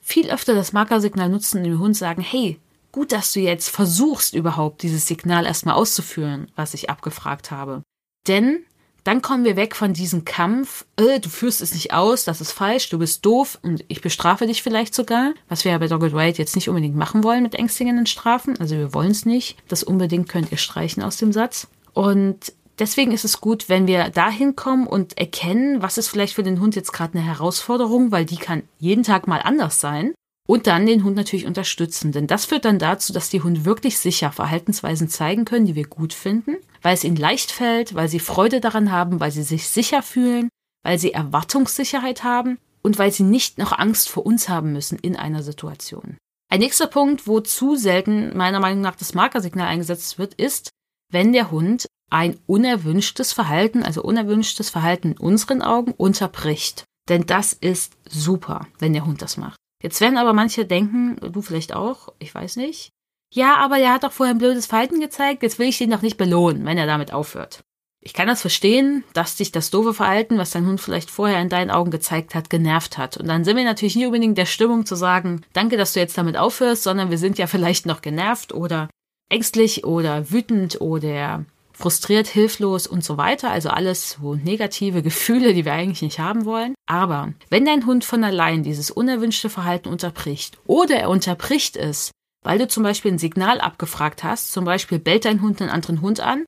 viel 0.00 0.30
öfter 0.30 0.54
das 0.54 0.72
Markersignal 0.72 1.28
nutzen 1.28 1.58
und 1.58 1.64
dem 1.64 1.78
Hund 1.78 1.96
sagen, 1.96 2.20
hey, 2.20 2.58
gut, 2.92 3.12
dass 3.12 3.32
du 3.32 3.40
jetzt 3.40 3.68
versuchst 3.68 4.34
überhaupt 4.34 4.82
dieses 4.82 5.06
Signal 5.06 5.46
erstmal 5.46 5.76
auszuführen, 5.76 6.50
was 6.56 6.74
ich 6.74 6.90
abgefragt 6.90 7.50
habe. 7.50 7.82
Denn 8.26 8.64
dann 9.10 9.22
kommen 9.22 9.42
wir 9.42 9.56
weg 9.56 9.74
von 9.74 9.92
diesem 9.92 10.24
Kampf, 10.24 10.86
äh, 10.94 11.18
du 11.18 11.28
führst 11.28 11.60
es 11.62 11.74
nicht 11.74 11.92
aus, 11.92 12.22
das 12.22 12.40
ist 12.40 12.52
falsch, 12.52 12.90
du 12.90 12.98
bist 13.00 13.26
doof 13.26 13.58
und 13.60 13.84
ich 13.88 14.02
bestrafe 14.02 14.46
dich 14.46 14.62
vielleicht 14.62 14.94
sogar, 14.94 15.34
was 15.48 15.64
wir 15.64 15.72
ja 15.72 15.78
bei 15.78 15.88
Dogged 15.88 16.14
White 16.14 16.38
jetzt 16.38 16.54
nicht 16.54 16.68
unbedingt 16.68 16.94
machen 16.94 17.24
wollen 17.24 17.42
mit 17.42 17.56
ängstigenden 17.56 18.06
Strafen. 18.06 18.56
Also 18.60 18.76
wir 18.76 18.94
wollen 18.94 19.10
es 19.10 19.26
nicht. 19.26 19.56
Das 19.66 19.82
unbedingt 19.82 20.28
könnt 20.28 20.52
ihr 20.52 20.58
streichen 20.58 21.02
aus 21.02 21.16
dem 21.16 21.32
Satz. 21.32 21.66
Und 21.92 22.52
deswegen 22.78 23.10
ist 23.10 23.24
es 23.24 23.40
gut, 23.40 23.68
wenn 23.68 23.88
wir 23.88 24.10
dahin 24.10 24.54
kommen 24.54 24.86
und 24.86 25.18
erkennen, 25.18 25.82
was 25.82 25.98
ist 25.98 26.06
vielleicht 26.06 26.34
für 26.34 26.44
den 26.44 26.60
Hund 26.60 26.76
jetzt 26.76 26.92
gerade 26.92 27.18
eine 27.18 27.26
Herausforderung, 27.26 28.12
weil 28.12 28.24
die 28.24 28.36
kann 28.36 28.62
jeden 28.78 29.02
Tag 29.02 29.26
mal 29.26 29.40
anders 29.42 29.80
sein. 29.80 30.14
Und 30.50 30.66
dann 30.66 30.84
den 30.84 31.04
Hund 31.04 31.14
natürlich 31.14 31.46
unterstützen, 31.46 32.10
denn 32.10 32.26
das 32.26 32.44
führt 32.44 32.64
dann 32.64 32.80
dazu, 32.80 33.12
dass 33.12 33.30
die 33.30 33.40
Hunde 33.40 33.64
wirklich 33.64 33.98
sicher 33.98 34.32
Verhaltensweisen 34.32 35.08
zeigen 35.08 35.44
können, 35.44 35.64
die 35.64 35.76
wir 35.76 35.86
gut 35.86 36.12
finden, 36.12 36.56
weil 36.82 36.94
es 36.94 37.04
ihnen 37.04 37.14
leicht 37.14 37.52
fällt, 37.52 37.94
weil 37.94 38.08
sie 38.08 38.18
Freude 38.18 38.60
daran 38.60 38.90
haben, 38.90 39.20
weil 39.20 39.30
sie 39.30 39.44
sich 39.44 39.68
sicher 39.68 40.02
fühlen, 40.02 40.48
weil 40.82 40.98
sie 40.98 41.12
Erwartungssicherheit 41.12 42.24
haben 42.24 42.58
und 42.82 42.98
weil 42.98 43.12
sie 43.12 43.22
nicht 43.22 43.58
noch 43.58 43.70
Angst 43.70 44.08
vor 44.08 44.26
uns 44.26 44.48
haben 44.48 44.72
müssen 44.72 44.98
in 44.98 45.14
einer 45.14 45.44
Situation. 45.44 46.16
Ein 46.50 46.58
nächster 46.58 46.88
Punkt, 46.88 47.28
wo 47.28 47.38
zu 47.38 47.76
selten 47.76 48.36
meiner 48.36 48.58
Meinung 48.58 48.80
nach 48.80 48.96
das 48.96 49.14
Markersignal 49.14 49.68
eingesetzt 49.68 50.18
wird, 50.18 50.34
ist, 50.34 50.70
wenn 51.12 51.32
der 51.32 51.52
Hund 51.52 51.86
ein 52.10 52.40
unerwünschtes 52.48 53.32
Verhalten, 53.32 53.84
also 53.84 54.02
unerwünschtes 54.02 54.68
Verhalten 54.68 55.12
in 55.12 55.18
unseren 55.18 55.62
Augen 55.62 55.92
unterbricht. 55.92 56.82
Denn 57.08 57.24
das 57.24 57.52
ist 57.52 57.92
super, 58.08 58.66
wenn 58.80 58.94
der 58.94 59.06
Hund 59.06 59.22
das 59.22 59.36
macht. 59.36 59.59
Jetzt 59.82 60.00
werden 60.00 60.18
aber 60.18 60.32
manche 60.32 60.66
denken, 60.66 61.16
du 61.32 61.42
vielleicht 61.42 61.74
auch, 61.74 62.12
ich 62.18 62.34
weiß 62.34 62.56
nicht, 62.56 62.92
ja, 63.32 63.56
aber 63.56 63.78
er 63.78 63.94
hat 63.94 64.04
doch 64.04 64.12
vorher 64.12 64.34
ein 64.34 64.38
blödes 64.38 64.66
Verhalten 64.66 65.00
gezeigt, 65.00 65.42
jetzt 65.42 65.58
will 65.58 65.68
ich 65.68 65.80
ihn 65.80 65.90
doch 65.90 66.02
nicht 66.02 66.16
belohnen, 66.16 66.64
wenn 66.66 66.78
er 66.78 66.86
damit 66.86 67.12
aufhört. 67.12 67.62
Ich 68.02 68.14
kann 68.14 68.26
das 68.26 68.40
verstehen, 68.40 69.04
dass 69.12 69.36
dich 69.36 69.52
das 69.52 69.70
doofe 69.70 69.92
Verhalten, 69.92 70.38
was 70.38 70.50
dein 70.50 70.66
Hund 70.66 70.80
vielleicht 70.80 71.10
vorher 71.10 71.40
in 71.40 71.50
deinen 71.50 71.70
Augen 71.70 71.90
gezeigt 71.90 72.34
hat, 72.34 72.48
genervt 72.48 72.96
hat. 72.96 73.18
Und 73.18 73.28
dann 73.28 73.44
sind 73.44 73.58
wir 73.58 73.64
natürlich 73.64 73.94
nie 73.94 74.06
unbedingt 74.06 74.38
der 74.38 74.46
Stimmung 74.46 74.86
zu 74.86 74.96
sagen, 74.96 75.42
danke, 75.52 75.76
dass 75.76 75.92
du 75.92 76.00
jetzt 76.00 76.16
damit 76.16 76.36
aufhörst, 76.36 76.82
sondern 76.82 77.10
wir 77.10 77.18
sind 77.18 77.36
ja 77.36 77.46
vielleicht 77.46 77.84
noch 77.84 78.00
genervt 78.00 78.54
oder 78.54 78.88
ängstlich 79.28 79.84
oder 79.84 80.30
wütend 80.30 80.80
oder 80.80 81.44
frustriert, 81.80 82.28
hilflos 82.28 82.86
und 82.86 83.02
so 83.04 83.16
weiter. 83.16 83.50
Also 83.50 83.70
alles 83.70 84.12
so 84.12 84.34
negative 84.34 85.02
Gefühle, 85.02 85.54
die 85.54 85.64
wir 85.64 85.72
eigentlich 85.72 86.02
nicht 86.02 86.18
haben 86.18 86.44
wollen. 86.44 86.74
Aber 86.86 87.32
wenn 87.48 87.64
dein 87.64 87.86
Hund 87.86 88.04
von 88.04 88.22
allein 88.22 88.62
dieses 88.62 88.90
unerwünschte 88.90 89.50
Verhalten 89.50 89.88
unterbricht 89.88 90.58
oder 90.66 90.96
er 90.96 91.10
unterbricht 91.10 91.76
es, 91.76 92.10
weil 92.42 92.58
du 92.58 92.68
zum 92.68 92.82
Beispiel 92.82 93.12
ein 93.12 93.18
Signal 93.18 93.60
abgefragt 93.60 94.24
hast, 94.24 94.52
zum 94.52 94.64
Beispiel 94.64 94.98
bellt 94.98 95.24
dein 95.24 95.42
Hund 95.42 95.60
einen 95.60 95.70
anderen 95.70 96.00
Hund 96.00 96.20
an 96.20 96.44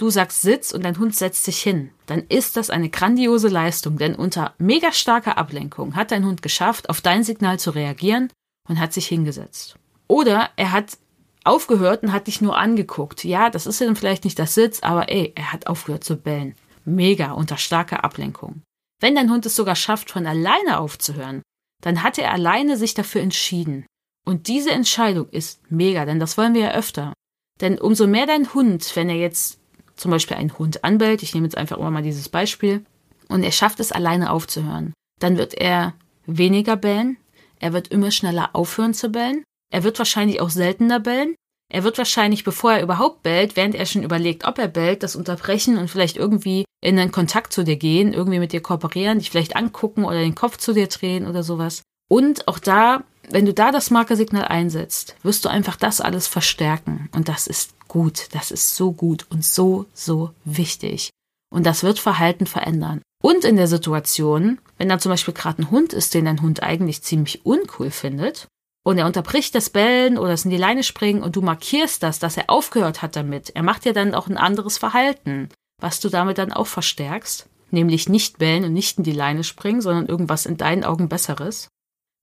du 0.00 0.10
sagst 0.10 0.42
Sitz 0.42 0.72
und 0.72 0.84
dein 0.84 0.98
Hund 0.98 1.14
setzt 1.14 1.44
sich 1.44 1.60
hin, 1.60 1.90
dann 2.06 2.24
ist 2.28 2.56
das 2.56 2.70
eine 2.70 2.88
grandiose 2.88 3.48
Leistung, 3.48 3.98
denn 3.98 4.14
unter 4.14 4.54
mega 4.58 4.92
starker 4.92 5.38
Ablenkung 5.38 5.94
hat 5.94 6.10
dein 6.10 6.24
Hund 6.24 6.42
geschafft, 6.42 6.88
auf 6.88 7.00
dein 7.00 7.22
Signal 7.22 7.58
zu 7.58 7.70
reagieren 7.70 8.32
und 8.68 8.80
hat 8.80 8.92
sich 8.92 9.06
hingesetzt. 9.06 9.76
Oder 10.08 10.50
er 10.56 10.72
hat 10.72 10.98
aufgehört 11.44 12.02
und 12.02 12.12
hat 12.12 12.26
dich 12.26 12.40
nur 12.40 12.56
angeguckt. 12.56 13.24
Ja, 13.24 13.50
das 13.50 13.66
ist 13.66 13.80
dann 13.80 13.96
vielleicht 13.96 14.24
nicht 14.24 14.38
das 14.38 14.54
Sitz, 14.54 14.80
aber 14.82 15.10
ey, 15.10 15.32
er 15.34 15.52
hat 15.52 15.66
aufgehört 15.66 16.04
zu 16.04 16.16
bellen. 16.16 16.54
Mega 16.84 17.32
unter 17.32 17.56
starker 17.56 18.04
Ablenkung. 18.04 18.62
Wenn 19.00 19.14
dein 19.14 19.30
Hund 19.30 19.46
es 19.46 19.56
sogar 19.56 19.76
schafft, 19.76 20.10
von 20.10 20.26
alleine 20.26 20.78
aufzuhören, 20.78 21.42
dann 21.82 22.02
hat 22.02 22.18
er 22.18 22.32
alleine 22.32 22.76
sich 22.76 22.94
dafür 22.94 23.22
entschieden. 23.22 23.86
Und 24.26 24.48
diese 24.48 24.70
Entscheidung 24.70 25.28
ist 25.30 25.60
mega, 25.70 26.04
denn 26.04 26.20
das 26.20 26.36
wollen 26.36 26.54
wir 26.54 26.60
ja 26.60 26.70
öfter. 26.72 27.14
Denn 27.60 27.78
umso 27.78 28.06
mehr 28.06 28.26
dein 28.26 28.52
Hund, 28.52 28.94
wenn 28.94 29.08
er 29.08 29.16
jetzt 29.16 29.58
zum 29.96 30.10
Beispiel 30.10 30.36
ein 30.36 30.58
Hund 30.58 30.84
anbellt, 30.84 31.22
ich 31.22 31.34
nehme 31.34 31.46
jetzt 31.46 31.56
einfach 31.56 31.78
immer 31.78 31.90
mal 31.90 32.02
dieses 32.02 32.28
Beispiel, 32.28 32.84
und 33.28 33.42
er 33.42 33.52
schafft 33.52 33.80
es 33.80 33.92
alleine 33.92 34.30
aufzuhören, 34.30 34.92
dann 35.20 35.38
wird 35.38 35.54
er 35.54 35.94
weniger 36.26 36.76
bellen, 36.76 37.16
er 37.60 37.72
wird 37.72 37.88
immer 37.88 38.10
schneller 38.10 38.50
aufhören 38.54 38.94
zu 38.94 39.10
bellen, 39.10 39.44
er 39.70 39.84
wird 39.84 39.98
wahrscheinlich 39.98 40.40
auch 40.40 40.50
seltener 40.50 41.00
bellen, 41.00 41.34
er 41.72 41.84
wird 41.84 41.98
wahrscheinlich, 41.98 42.42
bevor 42.42 42.72
er 42.72 42.82
überhaupt 42.82 43.22
bellt, 43.22 43.54
während 43.54 43.76
er 43.76 43.86
schon 43.86 44.02
überlegt, 44.02 44.44
ob 44.44 44.58
er 44.58 44.66
bellt, 44.66 45.04
das 45.04 45.14
unterbrechen 45.14 45.78
und 45.78 45.88
vielleicht 45.88 46.16
irgendwie 46.16 46.64
in 46.82 46.98
einen 46.98 47.12
Kontakt 47.12 47.52
zu 47.52 47.62
dir 47.62 47.76
gehen, 47.76 48.12
irgendwie 48.12 48.40
mit 48.40 48.52
dir 48.52 48.60
kooperieren, 48.60 49.20
dich 49.20 49.30
vielleicht 49.30 49.54
angucken 49.54 50.04
oder 50.04 50.18
den 50.18 50.34
Kopf 50.34 50.56
zu 50.56 50.72
dir 50.72 50.88
drehen 50.88 51.28
oder 51.28 51.44
sowas. 51.44 51.82
Und 52.08 52.48
auch 52.48 52.58
da, 52.58 53.04
wenn 53.28 53.46
du 53.46 53.54
da 53.54 53.70
das 53.70 53.90
Markersignal 53.90 54.46
einsetzt, 54.46 55.14
wirst 55.22 55.44
du 55.44 55.48
einfach 55.48 55.76
das 55.76 56.00
alles 56.00 56.26
verstärken. 56.26 57.08
Und 57.12 57.28
das 57.28 57.46
ist 57.46 57.74
gut. 57.86 58.28
Das 58.32 58.50
ist 58.50 58.74
so 58.74 58.92
gut 58.92 59.26
und 59.30 59.44
so, 59.44 59.86
so 59.94 60.30
wichtig. 60.44 61.10
Und 61.52 61.66
das 61.66 61.84
wird 61.84 62.00
Verhalten 62.00 62.46
verändern. 62.46 63.00
Und 63.22 63.44
in 63.44 63.56
der 63.56 63.68
Situation, 63.68 64.58
wenn 64.78 64.88
da 64.88 64.98
zum 64.98 65.10
Beispiel 65.10 65.34
gerade 65.34 65.62
ein 65.62 65.70
Hund 65.70 65.92
ist, 65.92 66.14
den 66.14 66.24
dein 66.24 66.42
Hund 66.42 66.62
eigentlich 66.62 67.02
ziemlich 67.02 67.44
uncool 67.44 67.90
findet, 67.90 68.48
und 68.90 68.98
er 68.98 69.06
unterbricht 69.06 69.54
das 69.54 69.70
Bellen 69.70 70.18
oder 70.18 70.32
es 70.32 70.44
in 70.44 70.50
die 70.50 70.56
Leine 70.56 70.82
springen 70.82 71.22
und 71.22 71.36
du 71.36 71.42
markierst 71.42 72.02
das, 72.02 72.18
dass 72.18 72.36
er 72.36 72.50
aufgehört 72.50 73.02
hat 73.02 73.16
damit, 73.16 73.50
er 73.54 73.62
macht 73.62 73.86
ja 73.86 73.92
dann 73.92 74.14
auch 74.14 74.28
ein 74.28 74.36
anderes 74.36 74.78
Verhalten, 74.78 75.48
was 75.80 76.00
du 76.00 76.08
damit 76.08 76.38
dann 76.38 76.52
auch 76.52 76.66
verstärkst, 76.66 77.48
nämlich 77.70 78.08
nicht 78.08 78.38
bellen 78.38 78.64
und 78.64 78.72
nicht 78.72 78.98
in 78.98 79.04
die 79.04 79.12
Leine 79.12 79.44
springen, 79.44 79.80
sondern 79.80 80.06
irgendwas 80.06 80.44
in 80.44 80.56
deinen 80.56 80.84
Augen 80.84 81.08
Besseres. 81.08 81.68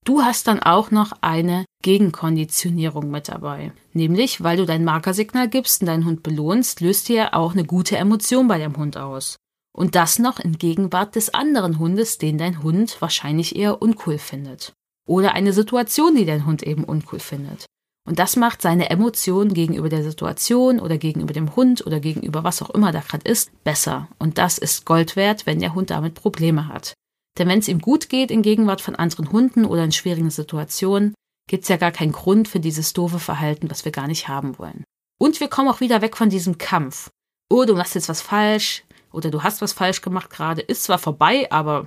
Du 0.04 0.22
hast 0.22 0.46
dann 0.46 0.60
auch 0.60 0.90
noch 0.90 1.12
eine 1.20 1.64
Gegenkonditionierung 1.82 3.10
mit 3.10 3.28
dabei. 3.28 3.72
Nämlich, 3.92 4.42
weil 4.42 4.56
du 4.56 4.64
dein 4.64 4.84
Markersignal 4.84 5.48
gibst 5.48 5.82
und 5.82 5.86
deinen 5.86 6.04
Hund 6.04 6.22
belohnst, 6.22 6.80
löst 6.80 7.08
dir 7.08 7.34
auch 7.34 7.52
eine 7.52 7.64
gute 7.64 7.96
Emotion 7.96 8.48
bei 8.48 8.58
dem 8.58 8.76
Hund 8.76 8.96
aus. 8.96 9.36
Und 9.76 9.94
das 9.94 10.18
noch 10.18 10.38
in 10.38 10.58
Gegenwart 10.58 11.14
des 11.14 11.34
anderen 11.34 11.78
Hundes, 11.78 12.18
den 12.18 12.38
dein 12.38 12.62
Hund 12.62 12.96
wahrscheinlich 13.00 13.56
eher 13.56 13.82
uncool 13.82 14.18
findet. 14.18 14.72
Oder 15.08 15.32
eine 15.32 15.54
Situation, 15.54 16.14
die 16.14 16.26
dein 16.26 16.44
Hund 16.44 16.62
eben 16.62 16.84
uncool 16.84 17.18
findet. 17.18 17.64
Und 18.06 18.18
das 18.18 18.36
macht 18.36 18.62
seine 18.62 18.90
Emotionen 18.90 19.54
gegenüber 19.54 19.88
der 19.88 20.02
Situation 20.02 20.80
oder 20.80 20.98
gegenüber 20.98 21.32
dem 21.32 21.56
Hund 21.56 21.86
oder 21.86 21.98
gegenüber 21.98 22.44
was 22.44 22.62
auch 22.62 22.70
immer 22.70 22.92
da 22.92 23.00
gerade 23.00 23.28
ist, 23.28 23.50
besser. 23.64 24.08
Und 24.18 24.38
das 24.38 24.58
ist 24.58 24.84
Gold 24.84 25.16
wert, 25.16 25.46
wenn 25.46 25.60
der 25.60 25.74
Hund 25.74 25.90
damit 25.90 26.14
Probleme 26.14 26.68
hat. 26.68 26.92
Denn 27.38 27.48
wenn 27.48 27.58
es 27.58 27.68
ihm 27.68 27.80
gut 27.80 28.10
geht 28.10 28.30
in 28.30 28.42
Gegenwart 28.42 28.80
von 28.82 28.96
anderen 28.96 29.32
Hunden 29.32 29.64
oder 29.64 29.82
in 29.84 29.92
schwierigen 29.92 30.30
Situationen, 30.30 31.14
gibt 31.48 31.62
es 31.62 31.68
ja 31.68 31.78
gar 31.78 31.92
keinen 31.92 32.12
Grund 32.12 32.48
für 32.48 32.60
dieses 32.60 32.92
doofe 32.92 33.18
Verhalten, 33.18 33.70
was 33.70 33.84
wir 33.84 33.92
gar 33.92 34.08
nicht 34.08 34.28
haben 34.28 34.58
wollen. 34.58 34.84
Und 35.18 35.40
wir 35.40 35.48
kommen 35.48 35.68
auch 35.68 35.80
wieder 35.80 36.02
weg 36.02 36.16
von 36.16 36.28
diesem 36.28 36.58
Kampf. 36.58 37.10
Oh, 37.50 37.64
du 37.64 37.74
machst 37.74 37.94
jetzt 37.94 38.08
was 38.08 38.20
falsch 38.20 38.84
oder 39.10 39.30
du 39.30 39.42
hast 39.42 39.62
was 39.62 39.72
falsch 39.72 40.02
gemacht 40.02 40.28
gerade, 40.28 40.60
ist 40.60 40.82
zwar 40.84 40.98
vorbei, 40.98 41.50
aber 41.50 41.86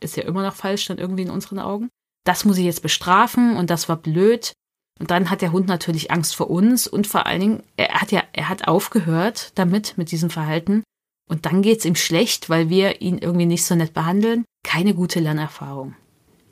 ist 0.00 0.16
ja 0.16 0.24
immer 0.24 0.42
noch 0.42 0.54
falsch 0.54 0.86
dann 0.86 0.98
irgendwie 0.98 1.22
in 1.22 1.30
unseren 1.30 1.60
Augen. 1.60 1.90
Das 2.24 2.44
muss 2.44 2.58
ich 2.58 2.64
jetzt 2.64 2.82
bestrafen 2.82 3.56
und 3.56 3.70
das 3.70 3.88
war 3.88 3.96
blöd. 3.96 4.52
Und 4.98 5.10
dann 5.10 5.30
hat 5.30 5.40
der 5.40 5.52
Hund 5.52 5.66
natürlich 5.66 6.10
Angst 6.10 6.36
vor 6.36 6.50
uns 6.50 6.86
und 6.86 7.06
vor 7.06 7.26
allen 7.26 7.40
Dingen, 7.40 7.62
er 7.76 8.00
hat 8.00 8.12
ja, 8.12 8.22
er 8.32 8.48
hat 8.48 8.68
aufgehört 8.68 9.52
damit, 9.54 9.96
mit 9.96 10.10
diesem 10.10 10.28
Verhalten. 10.28 10.82
Und 11.26 11.46
dann 11.46 11.62
geht's 11.62 11.84
ihm 11.84 11.94
schlecht, 11.94 12.50
weil 12.50 12.68
wir 12.68 13.00
ihn 13.00 13.18
irgendwie 13.18 13.46
nicht 13.46 13.64
so 13.64 13.74
nett 13.74 13.94
behandeln 13.94 14.44
keine 14.62 14.94
gute 14.94 15.20
Lernerfahrung. 15.20 15.94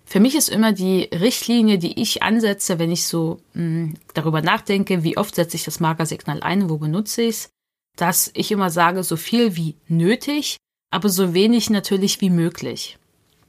Für 0.04 0.20
mich 0.20 0.34
ist 0.34 0.48
immer 0.48 0.72
die 0.72 1.02
Richtlinie, 1.12 1.78
die 1.78 2.00
ich 2.00 2.22
ansetze, 2.22 2.78
wenn 2.78 2.90
ich 2.90 3.06
so 3.06 3.40
mh, 3.52 3.62
hm, 3.62 3.94
darüber 4.14 4.40
nachdenke, 4.40 5.04
wie 5.04 5.18
oft 5.18 5.34
setze 5.34 5.56
ich 5.56 5.64
das 5.64 5.80
Markersignal 5.80 6.42
ein, 6.42 6.70
wo 6.70 6.78
benutze 6.78 7.22
ich 7.22 7.28
es, 7.28 7.50
dass 7.96 8.30
ich 8.34 8.50
immer 8.50 8.70
sage, 8.70 9.02
so 9.02 9.16
viel 9.16 9.56
wie 9.56 9.76
nötig, 9.86 10.56
aber 10.90 11.10
so 11.10 11.34
wenig 11.34 11.68
natürlich 11.68 12.20
wie 12.20 12.30
möglich. 12.30 12.98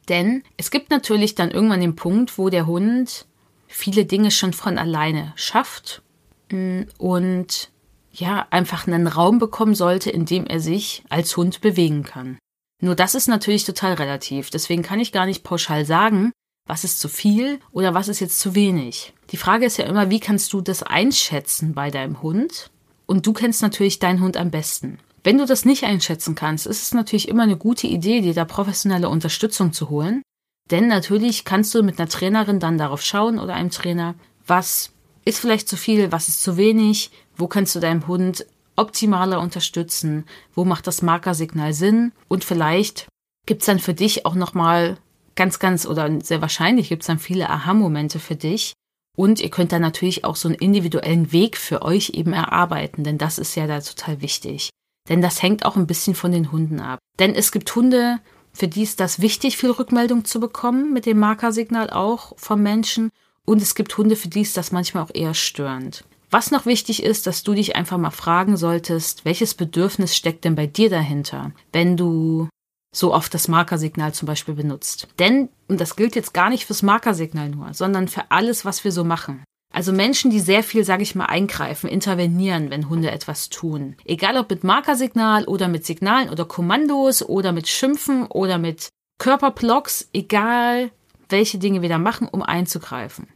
Denn 0.10 0.44
es 0.58 0.72
gibt 0.72 0.90
natürlich 0.90 1.36
dann 1.36 1.52
irgendwann 1.52 1.82
den 1.82 1.96
Punkt, 1.96 2.38
wo 2.38 2.50
der 2.50 2.66
Hund 2.66 3.26
viele 3.68 4.06
Dinge 4.06 4.32
schon 4.32 4.54
von 4.54 4.78
alleine 4.78 5.32
schafft 5.36 6.02
hm, 6.50 6.88
und 6.98 7.70
ja, 8.12 8.48
einfach 8.50 8.88
einen 8.88 9.08
Raum 9.08 9.38
bekommen 9.38 9.76
sollte, 9.76 10.10
in 10.10 10.26
dem 10.26 10.46
er 10.46 10.60
sich 10.60 11.04
als 11.10 11.38
Hund 11.38 11.62
bewegen 11.62 12.04
kann. 12.04 12.38
Nur 12.82 12.96
das 12.96 13.14
ist 13.14 13.28
natürlich 13.28 13.66
total 13.66 13.94
relativ. 13.94 14.50
Deswegen 14.50 14.82
kann 14.82 15.00
ich 15.00 15.12
gar 15.12 15.26
nicht 15.26 15.44
pauschal 15.44 15.86
sagen, 15.86 16.32
was 16.66 16.84
ist 16.84 17.00
zu 17.00 17.08
viel 17.08 17.60
oder 17.72 17.94
was 17.94 18.08
ist 18.08 18.20
jetzt 18.20 18.40
zu 18.40 18.56
wenig. 18.56 19.14
Die 19.32 19.38
Frage 19.38 19.66
ist 19.66 19.78
ja 19.78 19.86
immer, 19.86 20.10
wie 20.10 20.20
kannst 20.20 20.54
du 20.54 20.62
das 20.62 20.84
einschätzen 20.84 21.74
bei 21.74 21.92
deinem 21.92 22.22
Hund? 22.22 22.72
Und 23.06 23.26
du 23.26 23.34
kennst 23.34 23.62
natürlich 23.62 24.00
deinen 24.00 24.22
Hund 24.22 24.38
am 24.38 24.52
besten. 24.52 25.00
Wenn 25.30 25.38
du 25.38 25.46
das 25.46 25.64
nicht 25.64 25.84
einschätzen 25.84 26.34
kannst, 26.34 26.66
ist 26.66 26.82
es 26.82 26.92
natürlich 26.96 27.28
immer 27.28 27.44
eine 27.44 27.56
gute 27.56 27.86
Idee, 27.86 28.22
dir 28.22 28.34
da 28.34 28.46
professionelle 28.46 29.10
Unterstützung 29.10 29.74
zu 29.74 29.92
holen. 29.92 30.24
Denn 30.72 30.88
natürlich 30.88 31.46
kannst 31.46 31.76
du 31.76 31.84
mit 31.84 32.00
einer 32.00 32.10
Trainerin 32.10 32.60
dann 32.60 32.80
darauf 32.80 33.04
schauen 33.04 33.38
oder 33.38 33.54
einem 33.54 33.70
Trainer, 33.70 34.16
was 34.48 34.92
ist 35.26 35.38
vielleicht 35.38 35.70
zu 35.70 35.78
viel, 35.78 36.12
was 36.12 36.30
ist 36.30 36.42
zu 36.42 36.58
wenig, 36.58 37.12
wo 37.38 37.46
kannst 37.46 37.76
du 37.76 37.80
deinem 37.80 38.08
Hund 38.08 38.48
optimaler 38.76 39.40
unterstützen? 39.40 40.26
Wo 40.56 40.66
macht 40.66 40.88
das 40.88 41.04
Markersignal 41.04 41.74
Sinn? 41.74 42.12
Und 42.28 42.44
vielleicht 42.44 43.08
gibt 43.46 43.62
es 43.62 43.68
dann 43.68 43.78
für 43.78 43.94
dich 43.94 44.26
auch 44.26 44.34
nochmal 44.34 44.98
ganz, 45.36 45.60
ganz 45.60 45.86
oder 45.86 46.10
sehr 46.24 46.42
wahrscheinlich 46.42 46.90
gibt 46.90 47.04
es 47.04 47.08
dann 47.08 47.20
viele 47.20 47.52
Aha-Momente 47.52 48.18
für 48.18 48.36
dich. 48.36 48.74
Und 49.16 49.40
ihr 49.42 49.52
könnt 49.52 49.74
dann 49.74 49.84
natürlich 49.84 50.26
auch 50.26 50.38
so 50.38 50.48
einen 50.48 50.58
individuellen 50.58 51.32
Weg 51.32 51.56
für 51.56 51.84
euch 51.84 52.14
eben 52.16 52.34
erarbeiten, 52.34 53.04
denn 53.04 53.20
das 53.20 53.38
ist 53.38 53.54
ja 53.54 53.68
da 53.68 53.80
total 53.80 54.22
wichtig. 54.24 54.72
Denn 55.08 55.22
das 55.22 55.42
hängt 55.42 55.66
auch 55.66 55.76
ein 55.76 55.88
bisschen 55.88 56.16
von 56.16 56.32
den 56.32 56.52
Hunden 56.52 56.80
ab. 56.80 57.00
Denn 57.20 57.34
es 57.34 57.52
gibt 57.52 57.74
Hunde, 57.76 58.20
für 58.54 58.68
die 58.68 58.84
ist 58.84 59.00
das 59.00 59.22
wichtig, 59.22 59.58
viel 59.58 59.72
Rückmeldung 59.72 60.26
zu 60.26 60.40
bekommen, 60.40 60.94
mit 60.94 61.06
dem 61.06 61.20
Markersignal 61.20 61.90
auch 61.90 62.34
vom 62.38 62.62
Menschen. 62.62 63.10
Und 63.46 63.62
es 63.62 63.76
gibt 63.76 63.98
Hunde, 63.98 64.16
für 64.16 64.28
die 64.28 64.42
ist 64.42 64.58
das 64.58 64.72
manchmal 64.72 65.04
auch 65.04 65.14
eher 65.14 65.34
störend. 65.34 66.04
Was 66.30 66.52
noch 66.52 66.66
wichtig 66.66 67.02
ist, 67.02 67.26
dass 67.26 67.44
du 67.44 67.54
dich 67.54 67.76
einfach 67.76 67.98
mal 67.98 68.12
fragen 68.12 68.56
solltest, 68.58 69.26
welches 69.26 69.56
Bedürfnis 69.56 70.16
steckt 70.16 70.46
denn 70.46 70.56
bei 70.56 70.68
dir 70.68 70.90
dahinter, 70.90 71.52
wenn 71.72 71.98
du 71.98 72.50
so 72.96 73.14
oft 73.14 73.34
das 73.34 73.48
Markersignal 73.48 74.14
zum 74.14 74.28
Beispiel 74.28 74.54
benutzt. 74.54 75.08
Denn, 75.18 75.50
und 75.68 75.80
das 75.80 75.96
gilt 75.96 76.16
jetzt 76.16 76.34
gar 76.34 76.50
nicht 76.50 76.66
fürs 76.66 76.84
Markersignal 76.84 77.50
nur, 77.50 77.74
sondern 77.74 78.08
für 78.08 78.30
alles, 78.30 78.66
was 78.66 78.84
wir 78.84 78.92
so 78.92 79.04
machen. 79.04 79.44
Also 79.80 79.94
Menschen, 79.94 80.30
die 80.30 80.42
sehr 80.42 80.62
viel, 80.62 80.84
sage 80.84 81.04
ich 81.04 81.16
mal, 81.16 81.28
eingreifen, 81.28 81.90
intervenieren, 81.90 82.70
wenn 82.70 82.90
Hunde 82.90 83.12
etwas 83.12 83.48
tun. 83.48 83.96
Egal 84.04 84.36
ob 84.36 84.50
mit 84.50 84.66
Markersignal 84.66 85.46
oder 85.46 85.70
mit 85.70 85.86
Signalen 85.86 86.30
oder 86.30 86.44
Kommandos 86.44 87.24
oder 87.24 87.54
mit 87.54 87.70
Schimpfen 87.70 88.26
oder 88.26 88.58
mit 88.58 88.90
Körperblocks, 89.20 90.10
egal 90.12 90.92
welche 91.30 91.60
Dinge 91.60 91.82
wir 91.82 91.88
da 91.88 91.98
machen, 91.98 92.28
um 92.30 92.44
einzugreifen 92.44 93.28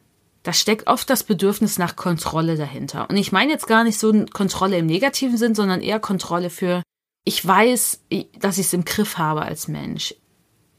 da 0.44 0.52
steckt 0.52 0.88
oft 0.88 1.10
das 1.10 1.24
Bedürfnis 1.24 1.80
nach 1.80 1.96
Kontrolle 1.96 2.58
dahinter. 2.58 3.10
Und 3.10 3.16
ich 3.16 3.32
meine 3.32 3.54
jetzt 3.54 3.66
gar 3.66 3.86
nicht 3.86 3.98
so 3.98 4.26
Kontrolle 4.34 4.80
im 4.80 4.88
negativen 4.88 5.38
Sinn, 5.38 5.56
sondern 5.56 5.80
eher 5.80 6.02
Kontrolle 6.02 6.50
für, 6.50 6.84
ich 7.24 7.48
weiß, 7.48 8.02
dass 8.38 8.58
ich 8.58 8.66
es 8.66 8.74
im 8.74 8.84
Griff 8.84 9.18
habe 9.18 9.44
als 9.44 9.70
Mensch. 9.70 10.14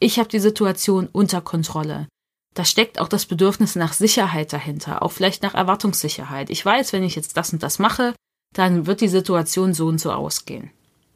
Ich 0.01 0.19
habe 0.19 0.29
die 0.29 0.41
Situation 0.41 1.09
unter 1.11 1.41
Kontrolle. 1.41 2.09
Da 2.55 2.65
steckt 2.65 3.01
auch 3.01 3.09
das 3.09 3.27
Bedürfnis 3.27 3.75
nach 3.75 3.93
Sicherheit 3.93 4.53
dahinter, 4.53 5.03
auch 5.03 5.13
vielleicht 5.13 5.43
nach 5.43 5.55
Erwartungssicherheit. 5.55 6.51
Ich 6.51 6.65
weiß, 6.65 6.93
wenn 6.93 7.03
ich 7.03 7.17
jetzt 7.17 7.37
das 7.37 7.53
und 7.53 7.63
das 7.63 7.79
mache, 7.79 8.15
dann 8.55 8.87
wird 8.87 9.01
die 9.01 9.09
Situation 9.09 9.75
so 9.75 9.87
und 9.87 9.99
so 9.99 10.13
ausgehen. 10.13 10.71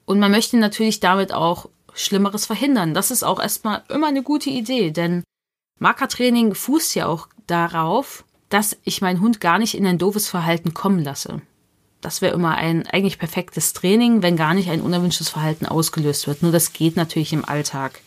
Und 0.04 0.18
man 0.18 0.32
möchte 0.32 0.56
natürlich 0.56 1.00
damit 1.00 1.32
auch 1.32 1.68
Schlimmeres 1.94 2.46
verhindern. 2.46 2.92
Das 2.92 3.10
ist 3.10 3.22
auch 3.22 3.40
erstmal 3.40 3.82
immer 3.88 4.08
eine 4.08 4.22
gute 4.22 4.50
Idee, 4.50 4.90
denn 4.90 5.22
Markertraining 5.78 6.54
fußt 6.54 6.96
ja 6.96 7.06
auch 7.06 7.28
darauf, 7.46 8.24
dass 8.48 8.76
ich 8.82 9.00
meinen 9.00 9.20
Hund 9.20 9.40
gar 9.40 9.58
nicht 9.58 9.76
in 9.76 9.86
ein 9.86 9.98
doofes 9.98 10.28
Verhalten 10.28 10.74
kommen 10.74 11.04
lasse. 11.04 11.40
Das 12.00 12.22
wäre 12.22 12.34
immer 12.34 12.54
ein 12.56 12.86
eigentlich 12.86 13.18
perfektes 13.18 13.72
Training, 13.72 14.22
wenn 14.22 14.36
gar 14.36 14.54
nicht 14.54 14.70
ein 14.70 14.80
unerwünschtes 14.80 15.28
Verhalten 15.28 15.66
ausgelöst 15.66 16.26
wird. 16.26 16.42
Nur 16.42 16.52
das 16.52 16.72
geht 16.72 16.96
natürlich 16.96 17.32
im 17.32 17.44
Alltag 17.44 18.00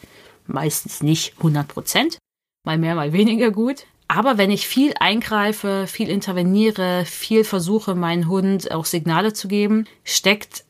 meistens 0.47 1.01
nicht 1.03 1.37
100 1.37 1.67
Prozent. 1.67 2.17
Mal 2.63 2.77
mehr, 2.77 2.95
mal 2.95 3.11
weniger 3.13 3.51
gut. 3.51 3.85
Aber 4.07 4.37
wenn 4.37 4.51
ich 4.51 4.67
viel 4.67 4.93
eingreife, 4.99 5.85
viel 5.87 6.09
interveniere, 6.09 7.05
viel 7.05 7.43
versuche, 7.43 7.95
meinen 7.95 8.27
Hund 8.27 8.71
auch 8.71 8.85
Signale 8.85 9.33
zu 9.33 9.47
geben, 9.47 9.85
steckt 10.03 10.65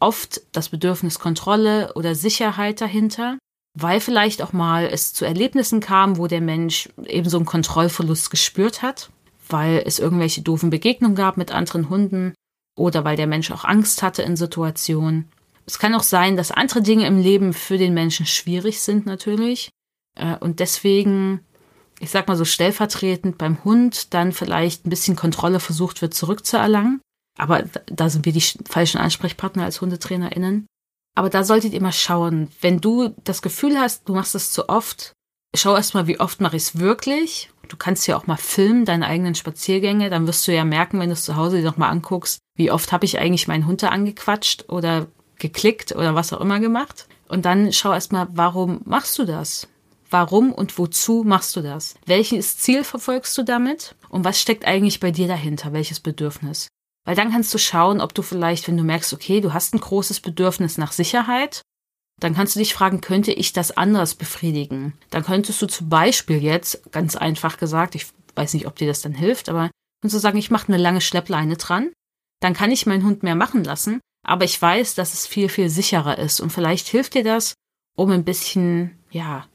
oft 0.00 0.40
das 0.52 0.70
Bedürfnis 0.70 1.18
Kontrolle 1.18 1.92
oder 1.94 2.14
Sicherheit 2.14 2.80
dahinter, 2.80 3.38
weil 3.78 4.00
vielleicht 4.00 4.42
auch 4.42 4.52
mal 4.52 4.86
es 4.86 5.14
zu 5.14 5.24
Erlebnissen 5.24 5.80
kam, 5.80 6.18
wo 6.18 6.26
der 6.26 6.40
Mensch 6.40 6.88
eben 7.04 7.28
so 7.28 7.36
einen 7.36 7.46
Kontrollverlust 7.46 8.30
gespürt 8.30 8.82
hat, 8.82 9.10
weil 9.48 9.82
es 9.86 9.98
irgendwelche 9.98 10.42
doofen 10.42 10.70
Begegnungen 10.70 11.16
gab 11.16 11.36
mit 11.36 11.52
anderen 11.52 11.88
Hunden 11.90 12.34
oder 12.76 13.04
weil 13.04 13.16
der 13.16 13.28
Mensch 13.28 13.50
auch 13.50 13.64
Angst 13.64 14.02
hatte 14.02 14.22
in 14.22 14.36
Situationen. 14.36 15.30
Es 15.64 15.78
kann 15.78 15.94
auch 15.94 16.02
sein, 16.02 16.36
dass 16.36 16.50
andere 16.50 16.82
Dinge 16.82 17.06
im 17.06 17.20
Leben 17.20 17.52
für 17.52 17.78
den 17.78 17.94
Menschen 17.94 18.26
schwierig 18.26 18.80
sind 18.80 19.06
natürlich 19.06 19.70
und 20.40 20.60
deswegen, 20.60 21.40
ich 21.98 22.10
sag 22.10 22.28
mal 22.28 22.36
so 22.36 22.44
stellvertretend 22.44 23.38
beim 23.38 23.62
Hund 23.64 24.12
dann 24.14 24.32
vielleicht 24.32 24.86
ein 24.86 24.90
bisschen 24.90 25.16
Kontrolle 25.16 25.60
versucht 25.60 26.02
wird 26.02 26.14
zurückzuerlangen. 26.14 27.00
Aber 27.38 27.64
da 27.86 28.10
sind 28.10 28.26
wir 28.26 28.32
die 28.32 28.44
falschen 28.68 28.98
Ansprechpartner 28.98 29.64
als 29.64 29.80
HundetrainerInnen. 29.80 30.66
Aber 31.14 31.30
da 31.30 31.44
solltet 31.44 31.72
ihr 31.72 31.82
mal 31.82 31.92
schauen, 31.92 32.48
wenn 32.60 32.80
du 32.80 33.14
das 33.24 33.42
Gefühl 33.42 33.78
hast, 33.78 34.08
du 34.08 34.14
machst 34.14 34.34
es 34.34 34.52
zu 34.52 34.68
oft, 34.68 35.12
schau 35.54 35.74
erst 35.74 35.94
mal, 35.94 36.06
wie 36.06 36.20
oft 36.20 36.40
mache 36.40 36.56
ich 36.56 36.62
es 36.64 36.78
wirklich. 36.78 37.50
Du 37.68 37.76
kannst 37.76 38.06
ja 38.06 38.16
auch 38.16 38.26
mal 38.26 38.36
filmen, 38.36 38.84
deine 38.84 39.06
eigenen 39.06 39.34
Spaziergänge, 39.34 40.10
dann 40.10 40.26
wirst 40.26 40.46
du 40.46 40.52
ja 40.52 40.64
merken, 40.64 40.98
wenn 40.98 41.08
du 41.08 41.14
es 41.14 41.24
zu 41.24 41.36
Hause 41.36 41.58
dir 41.58 41.64
nochmal 41.64 41.90
anguckst, 41.90 42.40
wie 42.56 42.70
oft 42.70 42.92
habe 42.92 43.04
ich 43.04 43.18
eigentlich 43.18 43.48
meinen 43.48 43.66
Hund 43.66 43.82
da 43.82 43.88
angequatscht 43.88 44.68
oder 44.68 45.06
geklickt 45.38 45.92
oder 45.92 46.14
was 46.14 46.32
auch 46.32 46.40
immer 46.40 46.60
gemacht. 46.60 47.06
Und 47.28 47.44
dann 47.44 47.72
schau 47.72 47.92
erst 47.92 48.12
mal, 48.12 48.28
warum 48.32 48.80
machst 48.84 49.18
du 49.18 49.24
das? 49.24 49.68
Warum 50.10 50.52
und 50.52 50.76
wozu 50.76 51.22
machst 51.24 51.54
du 51.54 51.62
das? 51.62 51.94
Welches 52.04 52.58
Ziel 52.58 52.82
verfolgst 52.82 53.38
du 53.38 53.44
damit? 53.44 53.94
Und 54.08 54.24
was 54.24 54.40
steckt 54.40 54.64
eigentlich 54.64 54.98
bei 54.98 55.12
dir 55.12 55.28
dahinter? 55.28 55.72
Welches 55.72 56.00
Bedürfnis? 56.00 56.66
Weil 57.04 57.14
dann 57.14 57.30
kannst 57.30 57.54
du 57.54 57.58
schauen, 57.58 58.00
ob 58.00 58.12
du 58.12 58.22
vielleicht, 58.22 58.66
wenn 58.66 58.76
du 58.76 58.82
merkst, 58.82 59.12
okay, 59.12 59.40
du 59.40 59.54
hast 59.54 59.72
ein 59.72 59.80
großes 59.80 60.20
Bedürfnis 60.20 60.78
nach 60.78 60.92
Sicherheit, 60.92 61.62
dann 62.18 62.34
kannst 62.34 62.54
du 62.54 62.58
dich 62.58 62.74
fragen, 62.74 63.00
könnte 63.00 63.32
ich 63.32 63.52
das 63.52 63.76
anders 63.76 64.14
befriedigen? 64.14 64.92
Dann 65.10 65.24
könntest 65.24 65.62
du 65.62 65.66
zum 65.66 65.88
Beispiel 65.88 66.42
jetzt, 66.42 66.92
ganz 66.92 67.16
einfach 67.16 67.56
gesagt, 67.56 67.94
ich 67.94 68.06
weiß 68.34 68.54
nicht, 68.54 68.66
ob 68.66 68.76
dir 68.76 68.88
das 68.88 69.00
dann 69.00 69.14
hilft, 69.14 69.48
aber 69.48 69.70
könntest 70.02 70.16
du 70.16 70.20
sagen, 70.20 70.38
ich 70.38 70.50
mache 70.50 70.68
eine 70.68 70.76
lange 70.76 71.00
Schleppleine 71.00 71.56
dran, 71.56 71.90
dann 72.40 72.54
kann 72.54 72.70
ich 72.70 72.86
meinen 72.86 73.04
Hund 73.04 73.22
mehr 73.22 73.36
machen 73.36 73.64
lassen, 73.64 74.00
aber 74.26 74.44
ich 74.44 74.60
weiß, 74.60 74.94
dass 74.94 75.14
es 75.14 75.26
viel, 75.26 75.48
viel 75.48 75.70
sicherer 75.70 76.18
ist 76.18 76.40
und 76.40 76.50
vielleicht 76.50 76.88
hilft 76.88 77.14
dir 77.14 77.24
das, 77.24 77.54
um 77.96 78.10
ein 78.10 78.24
bisschen, 78.24 78.98
ja, 79.10 79.46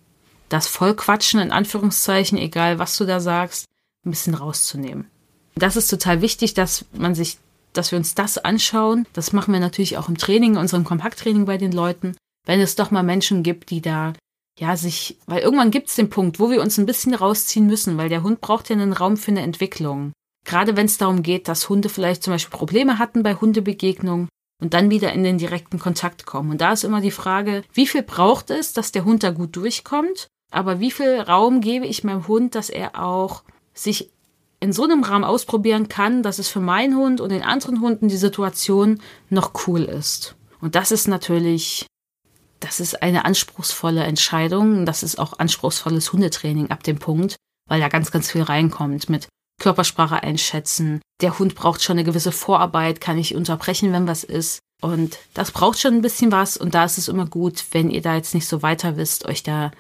das 0.49 0.67
Vollquatschen 0.67 1.39
in 1.39 1.51
Anführungszeichen, 1.51 2.37
egal 2.37 2.79
was 2.79 2.97
du 2.97 3.05
da 3.05 3.19
sagst, 3.19 3.65
ein 4.05 4.11
bisschen 4.11 4.35
rauszunehmen. 4.35 5.09
Das 5.55 5.75
ist 5.75 5.87
total 5.87 6.21
wichtig, 6.21 6.53
dass 6.53 6.85
man 6.93 7.15
sich, 7.15 7.37
dass 7.73 7.91
wir 7.91 7.97
uns 7.97 8.13
das 8.13 8.37
anschauen. 8.37 9.07
Das 9.13 9.33
machen 9.33 9.53
wir 9.53 9.59
natürlich 9.59 9.97
auch 9.97 10.09
im 10.09 10.17
Training, 10.17 10.53
in 10.53 10.59
unserem 10.59 10.83
Kompakttraining 10.83 11.45
bei 11.45 11.57
den 11.57 11.71
Leuten. 11.71 12.15
Wenn 12.45 12.59
es 12.59 12.75
doch 12.75 12.91
mal 12.91 13.03
Menschen 13.03 13.41
gibt, 13.41 13.69
die 13.69 13.81
da 13.81 14.13
ja, 14.57 14.77
sich, 14.77 15.17
weil 15.25 15.41
irgendwann 15.41 15.71
gibt 15.71 15.89
es 15.89 15.95
den 15.95 16.09
Punkt, 16.09 16.39
wo 16.39 16.49
wir 16.49 16.61
uns 16.61 16.77
ein 16.77 16.85
bisschen 16.85 17.13
rausziehen 17.13 17.67
müssen, 17.67 17.97
weil 17.97 18.09
der 18.09 18.23
Hund 18.23 18.39
braucht 18.41 18.69
ja 18.69 18.75
einen 18.75 18.93
Raum 18.93 19.17
für 19.17 19.31
eine 19.31 19.41
Entwicklung. 19.41 20.13
Gerade 20.45 20.77
wenn 20.77 20.85
es 20.85 20.97
darum 20.97 21.23
geht, 21.23 21.47
dass 21.47 21.67
Hunde 21.67 21.89
vielleicht 21.89 22.23
zum 22.23 22.31
Beispiel 22.31 22.57
Probleme 22.57 22.99
hatten 22.99 23.23
bei 23.23 23.33
Hundebegegnungen 23.35 24.29
und 24.61 24.73
dann 24.73 24.89
wieder 24.89 25.11
in 25.11 25.23
den 25.23 25.37
direkten 25.37 25.79
Kontakt 25.79 26.25
kommen. 26.25 26.51
Und 26.51 26.61
da 26.61 26.71
ist 26.71 26.83
immer 26.83 27.01
die 27.01 27.11
Frage, 27.11 27.63
wie 27.73 27.87
viel 27.87 28.03
braucht 28.03 28.49
es, 28.49 28.71
dass 28.71 28.91
der 28.91 29.03
Hund 29.03 29.23
da 29.23 29.31
gut 29.31 29.55
durchkommt? 29.55 30.27
Aber 30.55 30.79
wie 30.79 30.91
viel 30.91 31.19
Raum 31.19 31.59
gebe 31.59 31.85
ich 31.85 32.05
meinem 32.05 32.29
Hund, 32.29 32.55
dass 32.55 32.69
er 32.69 33.03
auch 33.03 33.43
sich 33.73 34.09
in 34.61 34.71
so 34.71 34.85
einem 34.85 35.03
Rahmen 35.03 35.25
ausprobieren 35.25 35.89
kann, 35.89 36.23
dass 36.23 36.39
es 36.39 36.47
für 36.47 36.61
meinen 36.61 36.95
Hund 36.95 37.19
und 37.19 37.29
den 37.29 37.43
anderen 37.43 37.81
Hunden 37.81 38.07
die 38.07 38.15
Situation 38.15 39.01
noch 39.29 39.67
cool 39.67 39.81
ist. 39.83 40.35
Und 40.61 40.75
das 40.75 40.93
ist 40.93 41.09
natürlich, 41.09 41.87
das 42.61 42.79
ist 42.79 43.03
eine 43.03 43.25
anspruchsvolle 43.25 44.03
Entscheidung. 44.03 44.85
Das 44.85 45.03
ist 45.03 45.19
auch 45.19 45.37
anspruchsvolles 45.39 46.13
Hundetraining 46.13 46.71
ab 46.71 46.83
dem 46.83 46.99
Punkt, 46.99 47.35
weil 47.67 47.81
da 47.81 47.89
ganz, 47.89 48.09
ganz 48.11 48.31
viel 48.31 48.43
reinkommt 48.43 49.09
mit 49.09 49.27
Körpersprache 49.61 50.23
einschätzen. 50.23 51.01
Der 51.19 51.37
Hund 51.37 51.55
braucht 51.55 51.83
schon 51.83 51.97
eine 51.97 52.05
gewisse 52.05 52.31
Vorarbeit, 52.31 53.01
kann 53.01 53.17
ich 53.17 53.35
unterbrechen, 53.35 53.91
wenn 53.91 54.07
was 54.07 54.23
ist. 54.23 54.59
Und 54.81 55.17
das 55.33 55.51
braucht 55.51 55.79
schon 55.79 55.95
ein 55.95 56.01
bisschen 56.01 56.31
was. 56.31 56.55
Und 56.55 56.75
da 56.75 56.85
ist 56.85 56.97
es 56.97 57.09
immer 57.09 57.25
gut, 57.25 57.65
wenn 57.71 57.89
ihr 57.89 58.01
da 58.01 58.15
jetzt 58.15 58.33
nicht 58.33 58.47
so 58.47 58.61
weiter 58.61 58.95
wisst, 58.95 59.25
euch 59.25 59.43
da 59.43 59.71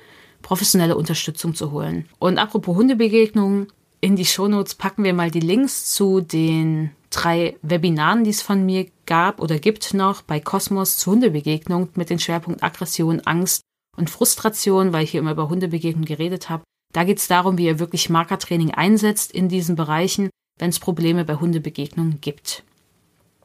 professionelle 0.45 0.95
Unterstützung 0.95 1.55
zu 1.55 1.71
holen. 1.71 2.07
Und 2.19 2.37
apropos 2.37 2.75
Hundebegegnungen, 2.75 3.67
in 3.99 4.15
die 4.15 4.25
Shownotes 4.25 4.75
packen 4.75 5.03
wir 5.03 5.15
mal 5.15 5.31
die 5.31 5.39
Links 5.39 5.91
zu 5.91 6.21
den 6.21 6.91
drei 7.09 7.55
Webinaren, 7.63 8.23
die 8.23 8.29
es 8.29 8.43
von 8.43 8.63
mir 8.63 8.85
gab 9.07 9.41
oder 9.41 9.57
gibt 9.57 9.95
noch 9.95 10.21
bei 10.21 10.39
Kosmos 10.39 10.97
zur 10.97 11.13
Hundebegegnung 11.13 11.89
mit 11.95 12.11
den 12.11 12.19
Schwerpunkt 12.19 12.61
Aggression, 12.61 13.21
Angst 13.21 13.61
und 13.97 14.11
Frustration, 14.11 14.93
weil 14.93 15.05
ich 15.05 15.11
hier 15.11 15.21
immer 15.21 15.31
über 15.31 15.49
Hundebegegnung 15.49 16.05
geredet 16.05 16.47
habe. 16.47 16.63
Da 16.93 17.05
geht 17.05 17.17
es 17.17 17.27
darum, 17.27 17.57
wie 17.57 17.65
ihr 17.65 17.79
wirklich 17.79 18.11
Markertraining 18.11 18.69
einsetzt 18.69 19.31
in 19.31 19.49
diesen 19.49 19.75
Bereichen, 19.75 20.29
wenn 20.59 20.69
es 20.69 20.77
Probleme 20.77 21.25
bei 21.25 21.37
Hundebegegnungen 21.37 22.21
gibt. 22.21 22.61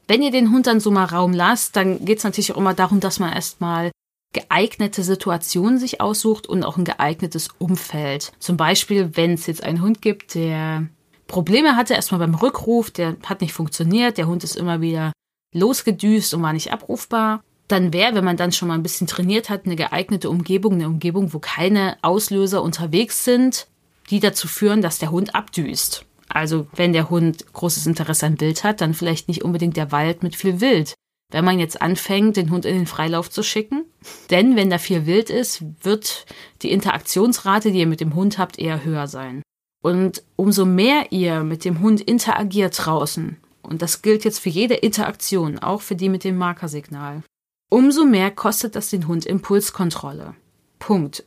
Wenn 0.06 0.20
ihr 0.20 0.32
den 0.32 0.50
Hund 0.50 0.66
dann 0.66 0.80
so 0.80 0.90
mal 0.90 1.06
Raum 1.06 1.32
lasst, 1.32 1.76
dann 1.76 2.04
geht 2.04 2.18
es 2.18 2.24
natürlich 2.24 2.52
auch 2.52 2.58
immer 2.58 2.74
darum, 2.74 3.00
dass 3.00 3.20
man 3.20 3.32
erstmal 3.32 3.90
geeignete 4.32 5.02
Situationen 5.02 5.78
sich 5.78 6.00
aussucht 6.00 6.46
und 6.46 6.62
auch 6.64 6.76
ein 6.76 6.84
geeignetes 6.84 7.48
Umfeld. 7.58 8.32
Zum 8.38 8.56
Beispiel, 8.56 9.16
wenn 9.16 9.34
es 9.34 9.46
jetzt 9.46 9.62
einen 9.62 9.82
Hund 9.82 10.02
gibt, 10.02 10.34
der 10.34 10.86
Probleme 11.26 11.76
hatte, 11.76 11.94
erstmal 11.94 12.20
beim 12.20 12.34
Rückruf, 12.34 12.90
der 12.90 13.16
hat 13.24 13.40
nicht 13.40 13.52
funktioniert, 13.52 14.18
der 14.18 14.26
Hund 14.26 14.44
ist 14.44 14.56
immer 14.56 14.80
wieder 14.80 15.12
losgedüst 15.52 16.34
und 16.34 16.42
war 16.42 16.52
nicht 16.52 16.72
abrufbar. 16.72 17.42
Dann 17.68 17.92
wäre, 17.92 18.14
wenn 18.14 18.24
man 18.24 18.36
dann 18.36 18.52
schon 18.52 18.68
mal 18.68 18.74
ein 18.74 18.82
bisschen 18.82 19.06
trainiert 19.06 19.48
hat, 19.48 19.64
eine 19.64 19.76
geeignete 19.76 20.28
Umgebung, 20.28 20.74
eine 20.74 20.88
Umgebung, 20.88 21.32
wo 21.32 21.38
keine 21.38 21.96
Auslöser 22.02 22.62
unterwegs 22.62 23.24
sind, 23.24 23.68
die 24.10 24.20
dazu 24.20 24.48
führen, 24.48 24.82
dass 24.82 24.98
der 24.98 25.10
Hund 25.10 25.34
abdüst. 25.34 26.04
Also 26.28 26.66
wenn 26.74 26.92
der 26.92 27.10
Hund 27.10 27.52
großes 27.52 27.86
Interesse 27.86 28.26
an 28.26 28.40
Wild 28.40 28.62
hat, 28.62 28.80
dann 28.80 28.94
vielleicht 28.94 29.28
nicht 29.28 29.42
unbedingt 29.42 29.76
der 29.76 29.92
Wald 29.92 30.22
mit 30.22 30.36
viel 30.36 30.60
Wild 30.60 30.94
wenn 31.30 31.44
man 31.44 31.58
jetzt 31.58 31.80
anfängt, 31.80 32.36
den 32.36 32.50
Hund 32.50 32.64
in 32.64 32.74
den 32.74 32.86
Freilauf 32.86 33.30
zu 33.30 33.42
schicken. 33.42 33.84
Denn 34.30 34.56
wenn 34.56 34.70
da 34.70 34.78
viel 34.78 35.06
Wild 35.06 35.30
ist, 35.30 35.62
wird 35.82 36.26
die 36.62 36.72
Interaktionsrate, 36.72 37.72
die 37.72 37.80
ihr 37.80 37.86
mit 37.86 38.00
dem 38.00 38.14
Hund 38.14 38.38
habt, 38.38 38.58
eher 38.58 38.84
höher 38.84 39.06
sein. 39.06 39.42
Und 39.82 40.22
umso 40.36 40.66
mehr 40.66 41.10
ihr 41.10 41.42
mit 41.42 41.64
dem 41.64 41.80
Hund 41.80 42.00
interagiert 42.00 42.74
draußen, 42.84 43.36
und 43.62 43.82
das 43.82 44.02
gilt 44.02 44.24
jetzt 44.24 44.40
für 44.40 44.48
jede 44.48 44.74
Interaktion, 44.74 45.58
auch 45.58 45.80
für 45.80 45.94
die 45.94 46.08
mit 46.08 46.24
dem 46.24 46.36
Markersignal, 46.36 47.22
umso 47.70 48.04
mehr 48.04 48.30
kostet 48.30 48.74
das 48.74 48.90
den 48.90 49.06
Hund 49.06 49.24
Impulskontrolle. 49.24 50.34
Punkt. 50.78 51.24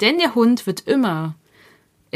Denn 0.00 0.18
der 0.18 0.34
Hund 0.34 0.66
wird 0.66 0.82
immer 0.82 1.36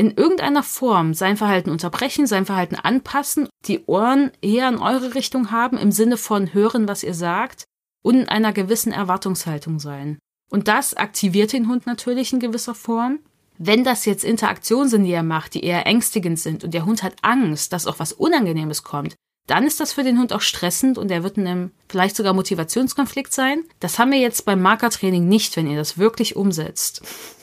in 0.01 0.13
irgendeiner 0.13 0.63
Form 0.63 1.13
sein 1.13 1.37
Verhalten 1.37 1.69
unterbrechen, 1.69 2.27
sein 2.27 2.47
Verhalten 2.47 2.77
anpassen, 2.77 3.51
die 3.67 3.85
Ohren 3.85 4.33
eher 4.41 4.67
in 4.71 4.79
eure 4.79 5.15
Richtung 5.15 5.51
haben, 5.51 5.77
im 5.77 5.93
Sinne 5.93 6.17
von 6.17 6.55
hören, 6.55 6.89
was 6.89 7.03
ihr 7.03 7.13
sagt 7.13 7.65
und 8.03 8.15
in 8.15 8.29
einer 8.31 8.55
gewissen 8.55 8.93
Erwartungshaltung 8.93 9.79
sein. 9.79 10.19
Und 10.51 10.69
das 10.69 10.95
aktiviert 10.95 11.53
den 11.53 11.69
Hund 11.69 11.85
natürlich 11.85 12.33
in 12.33 12.41
gewisser 12.41 12.75
Form. 12.75 13.19
Wenn 13.59 13.85
das 13.85 14.07
jetzt 14.07 14.25
Interaktionen 14.25 14.89
sind, 14.89 15.05
die 15.05 15.13
er 15.13 15.23
macht, 15.23 15.53
die 15.53 15.65
eher 15.65 15.87
ängstigend 15.87 16.41
sind 16.41 16.65
und 16.65 16.73
der 16.73 16.87
Hund 16.87 17.03
hat 17.03 17.17
Angst, 17.21 17.75
dass 17.75 17.87
auch 17.87 17.99
was 17.99 18.15
Unangenehmes 18.15 18.83
kommt, 18.83 19.17
dann 19.46 19.66
ist 19.66 19.81
das 19.81 19.92
für 19.92 20.05
den 20.05 20.18
Hund 20.18 20.33
auch 20.33 20.40
stressend 20.40 20.96
und 20.96 21.11
er 21.11 21.22
wird 21.22 21.37
in 21.37 21.46
einem 21.46 21.70
vielleicht 21.88 22.16
sogar 22.16 22.35
Motivationskonflikt 22.35 23.33
sein. 23.33 23.64
Das 23.81 23.98
haben 23.98 24.12
wir 24.12 24.18
jetzt 24.18 24.44
beim 24.44 24.62
Markertraining 24.62 25.29
nicht, 25.29 25.57
wenn 25.57 25.68
ihr 25.68 25.76
das 25.76 25.98
wirklich 25.98 26.37
umsetzt. 26.37 27.03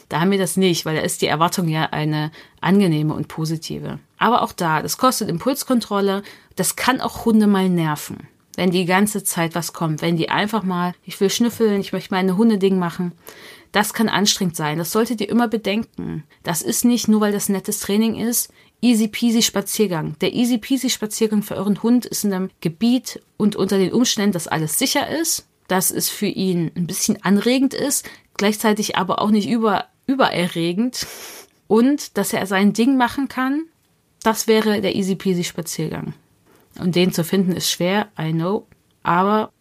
Da 0.10 0.21
haben 0.21 0.31
wir 0.31 0.38
das 0.38 0.55
nicht, 0.55 0.86
weil 0.86 0.95
da 0.95 1.01
ist 1.01 1.21
die 1.21 1.27
Erwartung 1.27 1.67
ja 1.67 1.88
eine 1.88 2.31
angenehme 2.62 3.13
und 3.13 3.27
positive. 3.27 3.99
Aber 4.17 4.41
auch 4.41 4.53
da, 4.53 4.81
das 4.81 4.97
kostet 4.97 5.27
Impulskontrolle. 5.29 6.23
Das 6.55 6.77
kann 6.77 7.01
auch 7.01 7.25
Hunde 7.25 7.45
mal 7.45 7.67
nerven. 7.67 8.27
Wenn 8.55 8.71
die 8.71 8.86
ganze 8.86 9.23
Zeit 9.23 9.53
was 9.53 9.73
kommt, 9.73 10.01
wenn 10.01 10.17
die 10.17 10.29
einfach 10.29 10.63
mal, 10.63 10.93
ich 11.03 11.19
will 11.19 11.29
schnüffeln, 11.29 11.81
ich 11.81 11.91
möchte 11.93 12.13
meine 12.13 12.38
Hundeding 12.38 12.79
machen, 12.79 13.12
Das 13.71 13.93
kann 13.93 14.10
anstrengend 14.10 14.55
sein. 14.55 14.77
Das 14.77 14.91
solltet 14.91 15.21
ihr 15.21 15.29
immer 15.29 15.47
bedenken. 15.47 16.23
Das 16.43 16.62
ist 16.62 16.86
nicht 16.86 17.07
nur, 17.07 17.21
weil 17.21 17.31
das 17.31 17.49
nettes 17.49 17.79
Training 17.79 18.15
ist, 18.15 18.51
easy 18.81 19.07
peasy 19.07 19.41
Spaziergang. 19.41 20.17
Der 20.19 20.33
easy 20.33 20.57
peasy 20.57 20.89
Spaziergang 20.89 21.43
für 21.43 21.55
euren 21.55 21.81
Hund 21.83 22.05
ist 22.05 22.23
in 22.23 22.33
einem 22.33 22.49
Gebiet 22.61 23.21
und 23.37 23.55
unter 23.55 23.77
den 23.77 23.93
Umständen, 23.93 24.33
dass 24.33 24.47
alles 24.47 24.77
sicher 24.77 25.07
ist, 25.07 25.47
dass 25.67 25.91
es 25.91 26.09
für 26.09 26.27
ihn 26.27 26.71
ein 26.75 26.87
bisschen 26.87 27.21
anregend 27.23 27.73
ist, 27.73 28.09
gleichzeitig 28.35 28.95
aber 28.95 29.21
auch 29.21 29.31
nicht 29.31 29.49
über, 29.49 29.85
übererregend 30.05 31.05
und 31.67 32.17
dass 32.17 32.33
er 32.33 32.45
sein 32.45 32.73
Ding 32.73 32.97
machen 32.97 33.27
kann. 33.27 33.65
Das 34.23 34.47
wäre 34.47 34.81
der 34.81 34.95
easy 34.95 35.15
peasy 35.15 35.43
Spaziergang. 35.43 36.13
Und 36.79 36.95
den 36.95 37.11
zu 37.11 37.23
finden 37.23 37.53
ist 37.53 37.69
schwer, 37.69 38.07
I 38.19 38.31
know. 38.31 38.67
Aber 39.03 39.51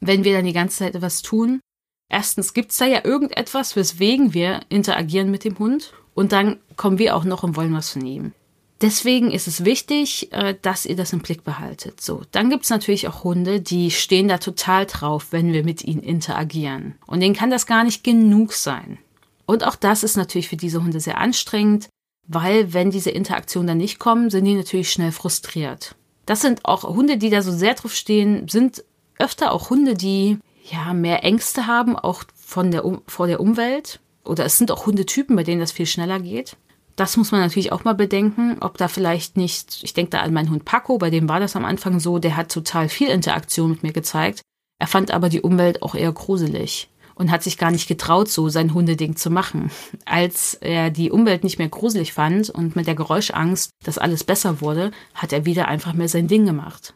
wenn 0.00 0.24
wir 0.24 0.34
dann 0.34 0.44
die 0.44 0.52
ganze 0.52 0.78
Zeit 0.78 0.94
etwas 0.94 1.22
tun, 1.22 1.60
erstens 2.08 2.52
gibt's 2.52 2.78
da 2.78 2.86
ja 2.86 3.04
irgendetwas, 3.04 3.76
weswegen 3.76 4.34
wir 4.34 4.60
interagieren 4.68 5.30
mit 5.30 5.44
dem 5.44 5.58
Hund. 5.58 5.92
Und 6.14 6.32
dann 6.32 6.58
kommen 6.76 6.98
wir 6.98 7.16
auch 7.16 7.24
noch 7.24 7.42
und 7.42 7.56
wollen 7.56 7.74
was 7.74 7.90
von 7.90 8.04
ihm. 8.04 8.32
Deswegen 8.80 9.30
ist 9.30 9.46
es 9.46 9.64
wichtig, 9.64 10.32
äh, 10.32 10.56
dass 10.60 10.84
ihr 10.84 10.96
das 10.96 11.12
im 11.12 11.20
Blick 11.20 11.44
behaltet. 11.44 12.00
So, 12.00 12.22
dann 12.32 12.50
gibt's 12.50 12.70
natürlich 12.70 13.08
auch 13.08 13.24
Hunde, 13.24 13.60
die 13.60 13.90
stehen 13.90 14.28
da 14.28 14.38
total 14.38 14.86
drauf, 14.86 15.28
wenn 15.30 15.52
wir 15.52 15.64
mit 15.64 15.84
ihnen 15.84 16.02
interagieren. 16.02 16.94
Und 17.06 17.20
denen 17.20 17.34
kann 17.36 17.50
das 17.50 17.66
gar 17.66 17.84
nicht 17.84 18.02
genug 18.04 18.52
sein. 18.52 18.98
Und 19.46 19.64
auch 19.64 19.76
das 19.76 20.02
ist 20.02 20.16
natürlich 20.16 20.48
für 20.48 20.56
diese 20.56 20.82
Hunde 20.82 21.00
sehr 21.00 21.18
anstrengend, 21.18 21.88
weil 22.26 22.72
wenn 22.72 22.90
diese 22.90 23.10
Interaktionen 23.10 23.68
dann 23.68 23.78
nicht 23.78 23.98
kommen, 23.98 24.30
sind 24.30 24.44
die 24.44 24.54
natürlich 24.54 24.90
schnell 24.90 25.12
frustriert. 25.12 25.94
Das 26.26 26.40
sind 26.40 26.64
auch 26.64 26.84
Hunde, 26.84 27.18
die 27.18 27.30
da 27.30 27.42
so 27.42 27.52
sehr 27.52 27.74
drauf 27.74 27.94
stehen, 27.94 28.48
sind 28.48 28.82
öfter 29.18 29.52
auch 29.52 29.70
Hunde, 29.70 29.94
die 29.94 30.38
ja 30.64 30.94
mehr 30.94 31.22
Ängste 31.22 31.66
haben, 31.66 31.96
auch 31.96 32.24
von 32.34 32.70
der 32.70 32.82
vor 33.06 33.26
der 33.26 33.40
Umwelt. 33.40 34.00
Oder 34.24 34.46
es 34.46 34.56
sind 34.56 34.70
auch 34.70 34.86
Hundetypen, 34.86 35.36
bei 35.36 35.42
denen 35.42 35.60
das 35.60 35.72
viel 35.72 35.86
schneller 35.86 36.18
geht. 36.18 36.56
Das 36.96 37.16
muss 37.16 37.32
man 37.32 37.40
natürlich 37.40 37.72
auch 37.72 37.84
mal 37.84 37.94
bedenken, 37.94 38.58
ob 38.60 38.78
da 38.78 38.88
vielleicht 38.88 39.36
nicht, 39.36 39.82
ich 39.82 39.94
denke 39.94 40.10
da 40.10 40.20
an 40.20 40.32
meinen 40.32 40.50
Hund 40.50 40.64
Paco, 40.64 40.98
bei 40.98 41.10
dem 41.10 41.28
war 41.28 41.40
das 41.40 41.56
am 41.56 41.64
Anfang 41.64 41.98
so, 41.98 42.18
der 42.18 42.36
hat 42.36 42.52
total 42.52 42.88
viel 42.88 43.08
Interaktion 43.08 43.70
mit 43.70 43.82
mir 43.82 43.92
gezeigt. 43.92 44.42
Er 44.78 44.86
fand 44.86 45.10
aber 45.10 45.28
die 45.28 45.40
Umwelt 45.40 45.82
auch 45.82 45.94
eher 45.94 46.12
gruselig 46.12 46.88
und 47.14 47.30
hat 47.30 47.42
sich 47.42 47.58
gar 47.58 47.70
nicht 47.70 47.88
getraut, 47.88 48.28
so 48.28 48.48
sein 48.48 48.74
Hundeding 48.74 49.16
zu 49.16 49.30
machen. 49.30 49.70
Als 50.04 50.54
er 50.54 50.90
die 50.90 51.10
Umwelt 51.10 51.44
nicht 51.44 51.58
mehr 51.58 51.68
gruselig 51.68 52.12
fand 52.12 52.50
und 52.50 52.76
mit 52.76 52.86
der 52.86 52.94
Geräuschangst, 52.94 53.70
dass 53.84 53.98
alles 53.98 54.24
besser 54.24 54.60
wurde, 54.60 54.90
hat 55.14 55.32
er 55.32 55.44
wieder 55.44 55.68
einfach 55.68 55.94
mehr 55.94 56.08
sein 56.08 56.28
Ding 56.28 56.46
gemacht. 56.46 56.94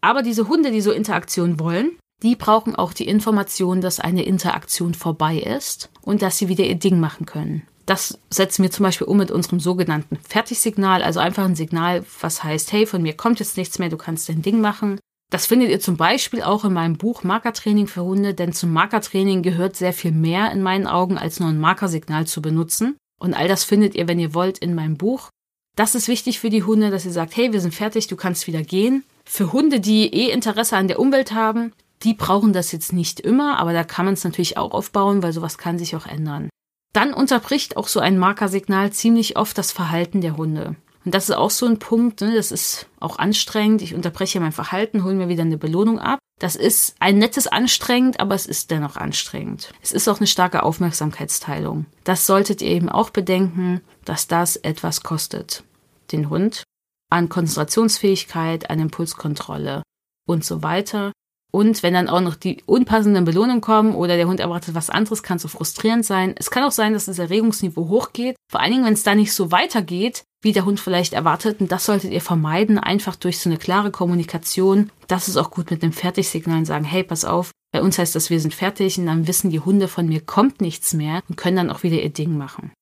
Aber 0.00 0.22
diese 0.22 0.48
Hunde, 0.48 0.72
die 0.72 0.80
so 0.80 0.90
Interaktion 0.90 1.60
wollen, 1.60 1.92
die 2.22 2.36
brauchen 2.36 2.76
auch 2.76 2.92
die 2.92 3.06
Information, 3.06 3.80
dass 3.80 3.98
eine 3.98 4.22
Interaktion 4.22 4.94
vorbei 4.94 5.38
ist 5.38 5.90
und 6.02 6.22
dass 6.22 6.38
sie 6.38 6.48
wieder 6.48 6.64
ihr 6.64 6.76
Ding 6.76 7.00
machen 7.00 7.26
können. 7.26 7.62
Das 7.86 8.18
setzen 8.30 8.62
wir 8.62 8.70
zum 8.70 8.84
Beispiel 8.84 9.06
um 9.06 9.16
mit 9.16 9.30
unserem 9.30 9.60
sogenannten 9.60 10.16
Fertigsignal, 10.16 11.02
also 11.02 11.20
einfach 11.20 11.44
ein 11.44 11.56
Signal, 11.56 12.04
was 12.20 12.44
heißt, 12.44 12.72
hey, 12.72 12.86
von 12.86 13.02
mir 13.02 13.14
kommt 13.14 13.40
jetzt 13.40 13.56
nichts 13.56 13.78
mehr, 13.78 13.88
du 13.88 13.96
kannst 13.96 14.28
dein 14.28 14.42
Ding 14.42 14.60
machen. 14.60 15.00
Das 15.30 15.46
findet 15.46 15.70
ihr 15.70 15.80
zum 15.80 15.96
Beispiel 15.96 16.42
auch 16.42 16.64
in 16.64 16.74
meinem 16.74 16.98
Buch 16.98 17.24
Markertraining 17.24 17.86
für 17.86 18.04
Hunde, 18.04 18.34
denn 18.34 18.52
zum 18.52 18.70
Markertraining 18.72 19.42
gehört 19.42 19.76
sehr 19.76 19.94
viel 19.94 20.12
mehr 20.12 20.52
in 20.52 20.62
meinen 20.62 20.86
Augen, 20.86 21.16
als 21.16 21.40
nur 21.40 21.48
ein 21.48 21.58
Markersignal 21.58 22.26
zu 22.26 22.42
benutzen. 22.42 22.96
Und 23.18 23.34
all 23.34 23.48
das 23.48 23.64
findet 23.64 23.94
ihr, 23.94 24.06
wenn 24.08 24.18
ihr 24.18 24.34
wollt, 24.34 24.58
in 24.58 24.74
meinem 24.74 24.96
Buch. 24.96 25.30
Das 25.74 25.94
ist 25.94 26.06
wichtig 26.06 26.38
für 26.38 26.50
die 26.50 26.64
Hunde, 26.64 26.90
dass 26.90 27.06
ihr 27.06 27.12
sagt, 27.12 27.34
hey, 27.34 27.52
wir 27.52 27.62
sind 27.62 27.74
fertig, 27.74 28.08
du 28.08 28.16
kannst 28.16 28.46
wieder 28.46 28.62
gehen. 28.62 29.04
Für 29.24 29.52
Hunde, 29.52 29.80
die 29.80 30.12
eh 30.12 30.30
Interesse 30.30 30.76
an 30.76 30.86
der 30.86 30.98
Umwelt 30.98 31.32
haben, 31.32 31.72
die 32.02 32.14
brauchen 32.14 32.52
das 32.52 32.72
jetzt 32.72 32.92
nicht 32.92 33.18
immer, 33.20 33.58
aber 33.58 33.72
da 33.72 33.84
kann 33.84 34.04
man 34.04 34.14
es 34.14 34.24
natürlich 34.24 34.58
auch 34.58 34.72
aufbauen, 34.72 35.22
weil 35.22 35.32
sowas 35.32 35.56
kann 35.56 35.78
sich 35.78 35.96
auch 35.96 36.06
ändern. 36.06 36.50
Dann 36.92 37.14
unterbricht 37.14 37.76
auch 37.76 37.88
so 37.88 38.00
ein 38.00 38.18
Markersignal 38.18 38.92
ziemlich 38.92 39.36
oft 39.36 39.56
das 39.56 39.72
Verhalten 39.72 40.20
der 40.20 40.36
Hunde. 40.36 40.76
Und 41.04 41.14
das 41.14 41.28
ist 41.28 41.34
auch 41.34 41.50
so 41.50 41.66
ein 41.66 41.78
Punkt, 41.78 42.20
ne, 42.20 42.34
das 42.34 42.52
ist 42.52 42.86
auch 43.00 43.18
anstrengend. 43.18 43.82
Ich 43.82 43.94
unterbreche 43.94 44.38
mein 44.40 44.52
Verhalten, 44.52 45.02
hole 45.02 45.14
mir 45.14 45.28
wieder 45.28 45.42
eine 45.42 45.58
Belohnung 45.58 45.98
ab. 45.98 46.18
Das 46.38 46.54
ist 46.54 46.94
ein 47.00 47.18
nettes 47.18 47.46
anstrengend, 47.46 48.20
aber 48.20 48.34
es 48.34 48.46
ist 48.46 48.70
dennoch 48.70 48.96
anstrengend. 48.96 49.72
Es 49.80 49.92
ist 49.92 50.08
auch 50.08 50.18
eine 50.18 50.26
starke 50.26 50.62
Aufmerksamkeitsteilung. 50.62 51.86
Das 52.04 52.26
solltet 52.26 52.62
ihr 52.62 52.70
eben 52.70 52.88
auch 52.88 53.10
bedenken, 53.10 53.80
dass 54.04 54.28
das 54.28 54.56
etwas 54.56 55.02
kostet. 55.02 55.64
Den 56.12 56.30
Hund 56.30 56.62
an 57.10 57.28
Konzentrationsfähigkeit, 57.28 58.70
an 58.70 58.80
Impulskontrolle 58.80 59.82
und 60.26 60.44
so 60.44 60.62
weiter. 60.62 61.12
Und 61.54 61.82
wenn 61.82 61.92
dann 61.92 62.08
auch 62.08 62.22
noch 62.22 62.34
die 62.34 62.62
unpassenden 62.64 63.26
Belohnungen 63.26 63.60
kommen 63.60 63.94
oder 63.94 64.16
der 64.16 64.26
Hund 64.26 64.40
erwartet 64.40 64.74
was 64.74 64.88
anderes, 64.88 65.22
kann 65.22 65.36
es 65.36 65.42
so 65.42 65.48
frustrierend 65.48 66.04
sein. 66.04 66.34
Es 66.38 66.50
kann 66.50 66.64
auch 66.64 66.72
sein, 66.72 66.94
dass 66.94 67.04
das 67.04 67.18
Erregungsniveau 67.18 67.88
hochgeht. 67.88 68.36
Vor 68.50 68.60
allen 68.60 68.72
Dingen, 68.72 68.84
wenn 68.86 68.94
es 68.94 69.02
da 69.02 69.14
nicht 69.14 69.34
so 69.34 69.52
weitergeht, 69.52 70.24
wie 70.40 70.52
der 70.52 70.64
Hund 70.64 70.80
vielleicht 70.80 71.12
erwartet. 71.12 71.60
Und 71.60 71.70
das 71.70 71.84
solltet 71.84 72.10
ihr 72.10 72.22
vermeiden, 72.22 72.78
einfach 72.78 73.16
durch 73.16 73.38
so 73.38 73.50
eine 73.50 73.58
klare 73.58 73.90
Kommunikation. 73.90 74.90
Das 75.08 75.28
ist 75.28 75.36
auch 75.36 75.50
gut 75.50 75.70
mit 75.70 75.82
einem 75.82 75.92
Fertigsignal 75.92 76.58
und 76.58 76.64
sagen, 76.64 76.86
hey, 76.86 77.04
pass 77.04 77.26
auf, 77.26 77.50
bei 77.70 77.82
uns 77.82 77.98
heißt 77.98 78.14
das, 78.14 78.30
wir 78.30 78.40
sind 78.40 78.54
fertig 78.54 78.98
und 78.98 79.06
dann 79.06 79.26
wissen 79.26 79.50
die 79.50 79.60
Hunde 79.60 79.88
von 79.88 80.06
mir 80.06 80.20
kommt 80.20 80.60
nichts 80.62 80.94
mehr 80.94 81.22
und 81.28 81.36
können 81.36 81.56
dann 81.56 81.70
auch 81.70 81.82
wieder 81.82 82.02
ihr 82.02 82.10
Ding 82.10 82.36
machen. 82.36 82.72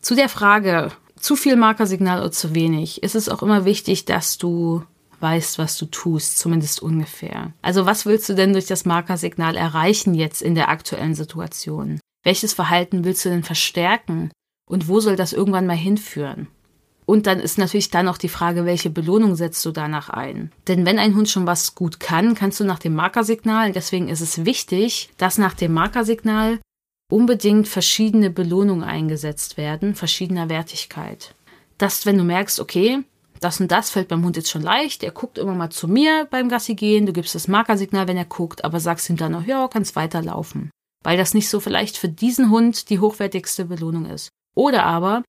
Zu 0.00 0.14
der 0.14 0.28
Frage, 0.28 0.92
zu 1.16 1.36
viel 1.36 1.56
Markersignal 1.56 2.20
oder 2.20 2.32
zu 2.32 2.54
wenig, 2.54 3.02
ist 3.02 3.14
es 3.14 3.28
auch 3.28 3.42
immer 3.42 3.64
wichtig, 3.64 4.04
dass 4.04 4.38
du 4.38 4.82
weißt, 5.20 5.58
was 5.58 5.76
du 5.76 5.86
tust, 5.86 6.38
zumindest 6.38 6.82
ungefähr. 6.82 7.52
Also 7.62 7.86
was 7.86 8.06
willst 8.06 8.28
du 8.28 8.34
denn 8.34 8.52
durch 8.52 8.66
das 8.66 8.84
Markersignal 8.84 9.56
erreichen 9.56 10.14
jetzt 10.14 10.42
in 10.42 10.54
der 10.54 10.68
aktuellen 10.68 11.14
Situation? 11.14 12.00
Welches 12.24 12.52
Verhalten 12.52 13.04
willst 13.04 13.24
du 13.24 13.28
denn 13.30 13.44
verstärken? 13.44 14.30
Und 14.68 14.88
wo 14.88 15.00
soll 15.00 15.16
das 15.16 15.32
irgendwann 15.32 15.66
mal 15.66 15.76
hinführen? 15.76 16.48
Und 17.06 17.26
dann 17.26 17.40
ist 17.40 17.56
natürlich 17.56 17.88
dann 17.88 18.04
noch 18.04 18.18
die 18.18 18.28
Frage, 18.28 18.66
welche 18.66 18.90
Belohnung 18.90 19.34
setzt 19.34 19.64
du 19.64 19.70
danach 19.70 20.10
ein? 20.10 20.52
Denn 20.66 20.84
wenn 20.84 20.98
ein 20.98 21.14
Hund 21.14 21.30
schon 21.30 21.46
was 21.46 21.74
gut 21.74 22.00
kann, 22.00 22.34
kannst 22.34 22.60
du 22.60 22.64
nach 22.64 22.78
dem 22.78 22.94
Markersignal, 22.94 23.72
deswegen 23.72 24.08
ist 24.08 24.20
es 24.20 24.44
wichtig, 24.44 25.08
dass 25.16 25.38
nach 25.38 25.54
dem 25.54 25.72
Markersignal 25.72 26.58
unbedingt 27.10 27.66
verschiedene 27.66 28.28
Belohnungen 28.28 28.84
eingesetzt 28.84 29.56
werden, 29.56 29.94
verschiedener 29.94 30.50
Wertigkeit. 30.50 31.34
Dass, 31.78 32.04
wenn 32.04 32.18
du 32.18 32.24
merkst, 32.24 32.60
okay, 32.60 32.98
das 33.40 33.60
und 33.60 33.70
das 33.70 33.90
fällt 33.90 34.08
beim 34.08 34.24
Hund 34.24 34.36
jetzt 34.36 34.50
schon 34.50 34.62
leicht. 34.62 35.02
Er 35.02 35.10
guckt 35.10 35.38
immer 35.38 35.54
mal 35.54 35.70
zu 35.70 35.88
mir 35.88 36.26
beim 36.30 36.48
Gassi 36.48 36.74
gehen. 36.74 37.06
Du 37.06 37.12
gibst 37.12 37.34
das 37.34 37.48
Markersignal, 37.48 38.08
wenn 38.08 38.16
er 38.16 38.24
guckt, 38.24 38.64
aber 38.64 38.80
sagst 38.80 39.08
ihm 39.10 39.16
dann 39.16 39.32
noch, 39.32 39.44
ja, 39.44 39.68
kannst 39.68 39.96
weiterlaufen. 39.96 40.70
Weil 41.04 41.16
das 41.16 41.34
nicht 41.34 41.48
so 41.48 41.60
vielleicht 41.60 41.96
für 41.96 42.08
diesen 42.08 42.50
Hund 42.50 42.90
die 42.90 42.98
hochwertigste 42.98 43.64
Belohnung 43.64 44.06
ist. 44.06 44.30
Oder 44.54 44.84
aber, 44.84 45.22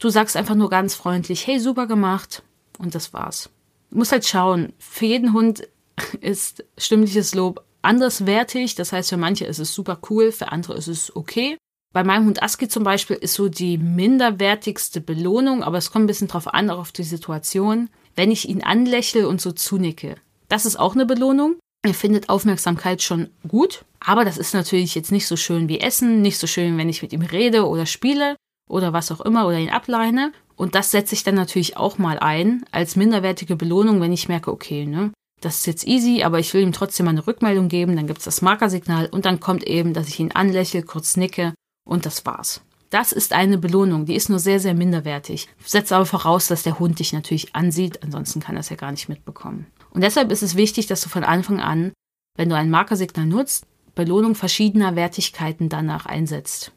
du 0.00 0.08
sagst 0.08 0.36
einfach 0.36 0.54
nur 0.54 0.70
ganz 0.70 0.94
freundlich, 0.94 1.46
hey, 1.46 1.58
super 1.58 1.86
gemacht. 1.86 2.42
Und 2.78 2.94
das 2.94 3.12
war's. 3.12 3.50
Du 3.90 3.98
musst 3.98 4.12
halt 4.12 4.26
schauen. 4.26 4.72
Für 4.78 5.06
jeden 5.06 5.32
Hund 5.32 5.68
ist 6.20 6.64
stimmliches 6.78 7.34
Lob 7.34 7.64
anderswertig. 7.82 8.74
Das 8.74 8.92
heißt, 8.92 9.10
für 9.10 9.16
manche 9.16 9.46
ist 9.46 9.58
es 9.58 9.74
super 9.74 9.98
cool, 10.10 10.32
für 10.32 10.52
andere 10.52 10.74
ist 10.74 10.88
es 10.88 11.14
okay. 11.14 11.56
Bei 11.96 12.04
meinem 12.04 12.26
Hund 12.26 12.42
Aski 12.42 12.68
zum 12.68 12.84
Beispiel 12.84 13.16
ist 13.16 13.32
so 13.32 13.48
die 13.48 13.78
minderwertigste 13.78 15.00
Belohnung, 15.00 15.62
aber 15.62 15.78
es 15.78 15.90
kommt 15.90 16.04
ein 16.04 16.06
bisschen 16.06 16.28
drauf 16.28 16.52
an, 16.52 16.68
auch 16.68 16.76
auf 16.76 16.92
die 16.92 17.04
Situation, 17.04 17.88
wenn 18.14 18.30
ich 18.30 18.50
ihn 18.50 18.62
anlächle 18.62 19.26
und 19.26 19.40
so 19.40 19.50
zunicke. 19.50 20.16
Das 20.50 20.66
ist 20.66 20.78
auch 20.78 20.94
eine 20.94 21.06
Belohnung. 21.06 21.56
Er 21.86 21.94
findet 21.94 22.28
Aufmerksamkeit 22.28 23.00
schon 23.00 23.30
gut, 23.48 23.86
aber 23.98 24.26
das 24.26 24.36
ist 24.36 24.52
natürlich 24.52 24.94
jetzt 24.94 25.10
nicht 25.10 25.26
so 25.26 25.36
schön 25.36 25.70
wie 25.70 25.80
Essen, 25.80 26.20
nicht 26.20 26.36
so 26.36 26.46
schön, 26.46 26.76
wenn 26.76 26.90
ich 26.90 27.00
mit 27.00 27.14
ihm 27.14 27.22
rede 27.22 27.66
oder 27.66 27.86
spiele 27.86 28.36
oder 28.68 28.92
was 28.92 29.10
auch 29.10 29.22
immer 29.22 29.46
oder 29.46 29.58
ihn 29.58 29.70
ableine. 29.70 30.32
Und 30.54 30.74
das 30.74 30.90
setze 30.90 31.14
ich 31.14 31.24
dann 31.24 31.34
natürlich 31.34 31.78
auch 31.78 31.96
mal 31.96 32.18
ein 32.18 32.66
als 32.72 32.96
minderwertige 32.96 33.56
Belohnung, 33.56 34.02
wenn 34.02 34.12
ich 34.12 34.28
merke, 34.28 34.52
okay, 34.52 34.84
ne, 34.84 35.12
das 35.40 35.60
ist 35.60 35.66
jetzt 35.66 35.86
easy, 35.86 36.24
aber 36.24 36.40
ich 36.40 36.52
will 36.52 36.60
ihm 36.60 36.72
trotzdem 36.72 37.06
mal 37.06 37.12
eine 37.12 37.26
Rückmeldung 37.26 37.68
geben, 37.68 37.96
dann 37.96 38.06
gibt 38.06 38.18
es 38.18 38.26
das 38.26 38.42
Markersignal 38.42 39.06
und 39.06 39.24
dann 39.24 39.40
kommt 39.40 39.66
eben, 39.66 39.94
dass 39.94 40.08
ich 40.08 40.20
ihn 40.20 40.32
anlächle, 40.32 40.82
kurz 40.82 41.16
nicke 41.16 41.54
und 41.86 42.04
das 42.04 42.26
war's. 42.26 42.60
Das 42.90 43.12
ist 43.12 43.32
eine 43.32 43.58
Belohnung, 43.58 44.04
die 44.04 44.14
ist 44.14 44.28
nur 44.28 44.38
sehr, 44.38 44.60
sehr 44.60 44.74
minderwertig. 44.74 45.48
Setzt 45.64 45.92
aber 45.92 46.06
voraus, 46.06 46.46
dass 46.46 46.62
der 46.62 46.78
Hund 46.78 46.98
dich 46.98 47.12
natürlich 47.12 47.54
ansieht, 47.54 48.02
ansonsten 48.02 48.40
kann 48.40 48.56
er 48.56 48.60
es 48.60 48.68
ja 48.68 48.76
gar 48.76 48.90
nicht 48.90 49.08
mitbekommen. 49.08 49.66
Und 49.90 50.02
deshalb 50.02 50.30
ist 50.30 50.42
es 50.42 50.56
wichtig, 50.56 50.86
dass 50.86 51.00
du 51.00 51.08
von 51.08 51.24
Anfang 51.24 51.60
an, 51.60 51.92
wenn 52.36 52.48
du 52.48 52.56
ein 52.56 52.70
Markersignal 52.70 53.26
nutzt, 53.26 53.64
Belohnung 53.94 54.34
verschiedener 54.34 54.94
Wertigkeiten 54.94 55.68
danach 55.68 56.06
einsetzt. 56.06 56.72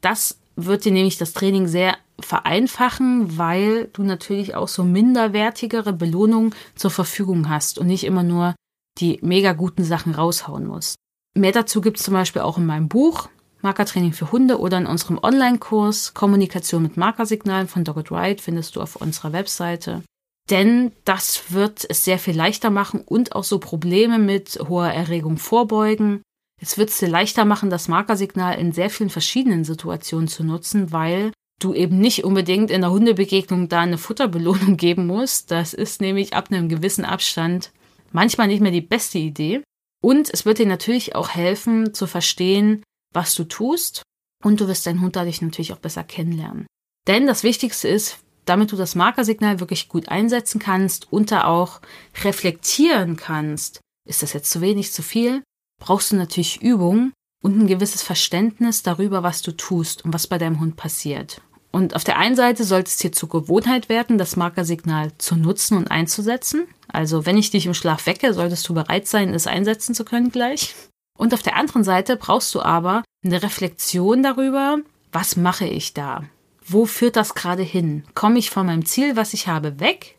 Das 0.00 0.38
wird 0.56 0.84
dir 0.84 0.92
nämlich 0.92 1.18
das 1.18 1.32
Training 1.32 1.66
sehr 1.66 1.96
vereinfachen, 2.20 3.36
weil 3.36 3.88
du 3.92 4.04
natürlich 4.04 4.54
auch 4.54 4.68
so 4.68 4.84
minderwertigere 4.84 5.92
Belohnungen 5.92 6.54
zur 6.74 6.90
Verfügung 6.90 7.48
hast 7.48 7.78
und 7.78 7.88
nicht 7.88 8.04
immer 8.04 8.22
nur 8.22 8.54
die 8.98 9.18
mega 9.22 9.52
guten 9.52 9.84
Sachen 9.84 10.14
raushauen 10.14 10.66
musst. 10.66 10.96
Mehr 11.34 11.52
dazu 11.52 11.80
gibt 11.80 11.98
es 11.98 12.04
zum 12.04 12.14
Beispiel 12.14 12.42
auch 12.42 12.58
in 12.58 12.66
meinem 12.66 12.88
Buch. 12.88 13.28
Markertraining 13.62 14.12
für 14.12 14.32
Hunde 14.32 14.58
oder 14.58 14.78
in 14.78 14.86
unserem 14.86 15.18
Online-Kurs 15.22 16.14
Kommunikation 16.14 16.82
mit 16.82 16.96
Markersignalen 16.96 17.68
von 17.68 17.84
Dogged 17.84 18.10
Ride 18.10 18.42
findest 18.42 18.76
du 18.76 18.80
auf 18.80 18.96
unserer 18.96 19.32
Webseite. 19.32 20.02
Denn 20.50 20.92
das 21.04 21.52
wird 21.52 21.86
es 21.88 22.04
sehr 22.04 22.18
viel 22.18 22.36
leichter 22.36 22.70
machen 22.70 23.00
und 23.00 23.34
auch 23.34 23.44
so 23.44 23.58
Probleme 23.58 24.18
mit 24.18 24.58
hoher 24.68 24.88
Erregung 24.88 25.38
vorbeugen. 25.38 26.22
Es 26.60 26.78
wird 26.78 26.90
es 26.90 26.98
dir 26.98 27.08
leichter 27.08 27.44
machen, 27.44 27.70
das 27.70 27.88
Markersignal 27.88 28.58
in 28.58 28.72
sehr 28.72 28.90
vielen 28.90 29.10
verschiedenen 29.10 29.64
Situationen 29.64 30.28
zu 30.28 30.44
nutzen, 30.44 30.92
weil 30.92 31.32
du 31.60 31.74
eben 31.74 31.98
nicht 31.98 32.24
unbedingt 32.24 32.70
in 32.70 32.80
der 32.80 32.90
Hundebegegnung 32.90 33.68
da 33.68 33.80
eine 33.80 33.98
Futterbelohnung 33.98 34.76
geben 34.76 35.06
musst. 35.06 35.50
Das 35.50 35.74
ist 35.74 36.00
nämlich 36.00 36.34
ab 36.34 36.48
einem 36.50 36.68
gewissen 36.68 37.04
Abstand 37.04 37.72
manchmal 38.10 38.48
nicht 38.48 38.60
mehr 38.60 38.72
die 38.72 38.80
beste 38.80 39.18
Idee. 39.18 39.62
Und 40.02 40.28
es 40.32 40.44
wird 40.44 40.58
dir 40.58 40.66
natürlich 40.66 41.14
auch 41.14 41.30
helfen 41.30 41.94
zu 41.94 42.08
verstehen, 42.08 42.82
was 43.12 43.34
du 43.34 43.44
tust. 43.44 44.02
Und 44.44 44.60
du 44.60 44.68
wirst 44.68 44.86
deinen 44.86 45.00
Hund 45.00 45.16
dadurch 45.16 45.40
natürlich 45.40 45.72
auch 45.72 45.78
besser 45.78 46.02
kennenlernen. 46.02 46.66
Denn 47.06 47.26
das 47.26 47.42
Wichtigste 47.42 47.88
ist, 47.88 48.18
damit 48.44 48.72
du 48.72 48.76
das 48.76 48.94
Markersignal 48.94 49.60
wirklich 49.60 49.88
gut 49.88 50.08
einsetzen 50.08 50.58
kannst 50.58 51.12
und 51.12 51.30
da 51.30 51.44
auch 51.44 51.80
reflektieren 52.22 53.16
kannst, 53.16 53.80
ist 54.08 54.22
das 54.22 54.32
jetzt 54.32 54.50
zu 54.50 54.60
wenig, 54.60 54.92
zu 54.92 55.02
viel, 55.02 55.42
brauchst 55.80 56.12
du 56.12 56.16
natürlich 56.16 56.60
Übung 56.60 57.12
und 57.42 57.58
ein 57.58 57.66
gewisses 57.66 58.02
Verständnis 58.02 58.82
darüber, 58.82 59.22
was 59.22 59.42
du 59.42 59.52
tust 59.52 60.04
und 60.04 60.12
was 60.12 60.26
bei 60.26 60.38
deinem 60.38 60.60
Hund 60.60 60.76
passiert. 60.76 61.40
Und 61.70 61.96
auf 61.96 62.04
der 62.04 62.18
einen 62.18 62.36
Seite 62.36 62.64
sollte 62.64 62.88
es 62.88 62.98
dir 62.98 63.12
zur 63.12 63.30
Gewohnheit 63.30 63.88
werden, 63.88 64.18
das 64.18 64.36
Markersignal 64.36 65.16
zu 65.18 65.36
nutzen 65.36 65.78
und 65.78 65.90
einzusetzen. 65.90 66.66
Also 66.86 67.24
wenn 67.24 67.38
ich 67.38 67.50
dich 67.50 67.64
im 67.66 67.74
Schlaf 67.74 68.06
wecke, 68.06 68.34
solltest 68.34 68.68
du 68.68 68.74
bereit 68.74 69.08
sein, 69.08 69.32
es 69.32 69.46
einsetzen 69.46 69.94
zu 69.94 70.04
können 70.04 70.30
gleich. 70.30 70.74
Und 71.18 71.34
auf 71.34 71.42
der 71.42 71.56
anderen 71.56 71.84
Seite 71.84 72.16
brauchst 72.16 72.54
du 72.54 72.60
aber 72.60 73.02
eine 73.24 73.42
Reflexion 73.42 74.22
darüber, 74.22 74.78
was 75.12 75.36
mache 75.36 75.66
ich 75.66 75.94
da? 75.94 76.24
Wo 76.64 76.86
führt 76.86 77.16
das 77.16 77.34
gerade 77.34 77.62
hin? 77.62 78.04
Komme 78.14 78.38
ich 78.38 78.50
von 78.50 78.66
meinem 78.66 78.84
Ziel, 78.84 79.16
was 79.16 79.34
ich 79.34 79.46
habe, 79.46 79.78
weg? 79.80 80.16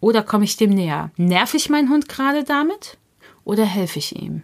Oder 0.00 0.22
komme 0.22 0.44
ich 0.44 0.56
dem 0.56 0.70
näher? 0.70 1.10
Nerv 1.16 1.54
ich 1.54 1.70
meinen 1.70 1.90
Hund 1.90 2.08
gerade 2.08 2.44
damit? 2.44 2.98
Oder 3.44 3.64
helfe 3.64 3.98
ich 3.98 4.14
ihm? 4.14 4.42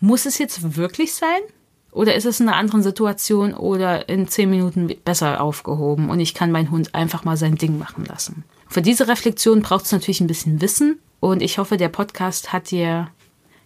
Muss 0.00 0.26
es 0.26 0.38
jetzt 0.38 0.76
wirklich 0.76 1.14
sein? 1.14 1.40
Oder 1.92 2.14
ist 2.14 2.24
es 2.24 2.40
in 2.40 2.48
einer 2.48 2.56
anderen 2.56 2.82
Situation 2.82 3.52
oder 3.52 4.08
in 4.08 4.28
zehn 4.28 4.48
Minuten 4.48 4.92
besser 5.04 5.40
aufgehoben 5.40 6.08
und 6.08 6.20
ich 6.20 6.34
kann 6.34 6.52
meinen 6.52 6.70
Hund 6.70 6.94
einfach 6.94 7.24
mal 7.24 7.36
sein 7.36 7.56
Ding 7.56 7.78
machen 7.78 8.04
lassen? 8.04 8.44
Für 8.68 8.82
diese 8.82 9.08
Reflexion 9.08 9.62
braucht 9.62 9.86
es 9.86 9.92
natürlich 9.92 10.20
ein 10.20 10.28
bisschen 10.28 10.60
Wissen 10.60 11.00
und 11.18 11.42
ich 11.42 11.58
hoffe, 11.58 11.76
der 11.76 11.88
Podcast 11.88 12.52
hat 12.52 12.70
dir 12.70 13.08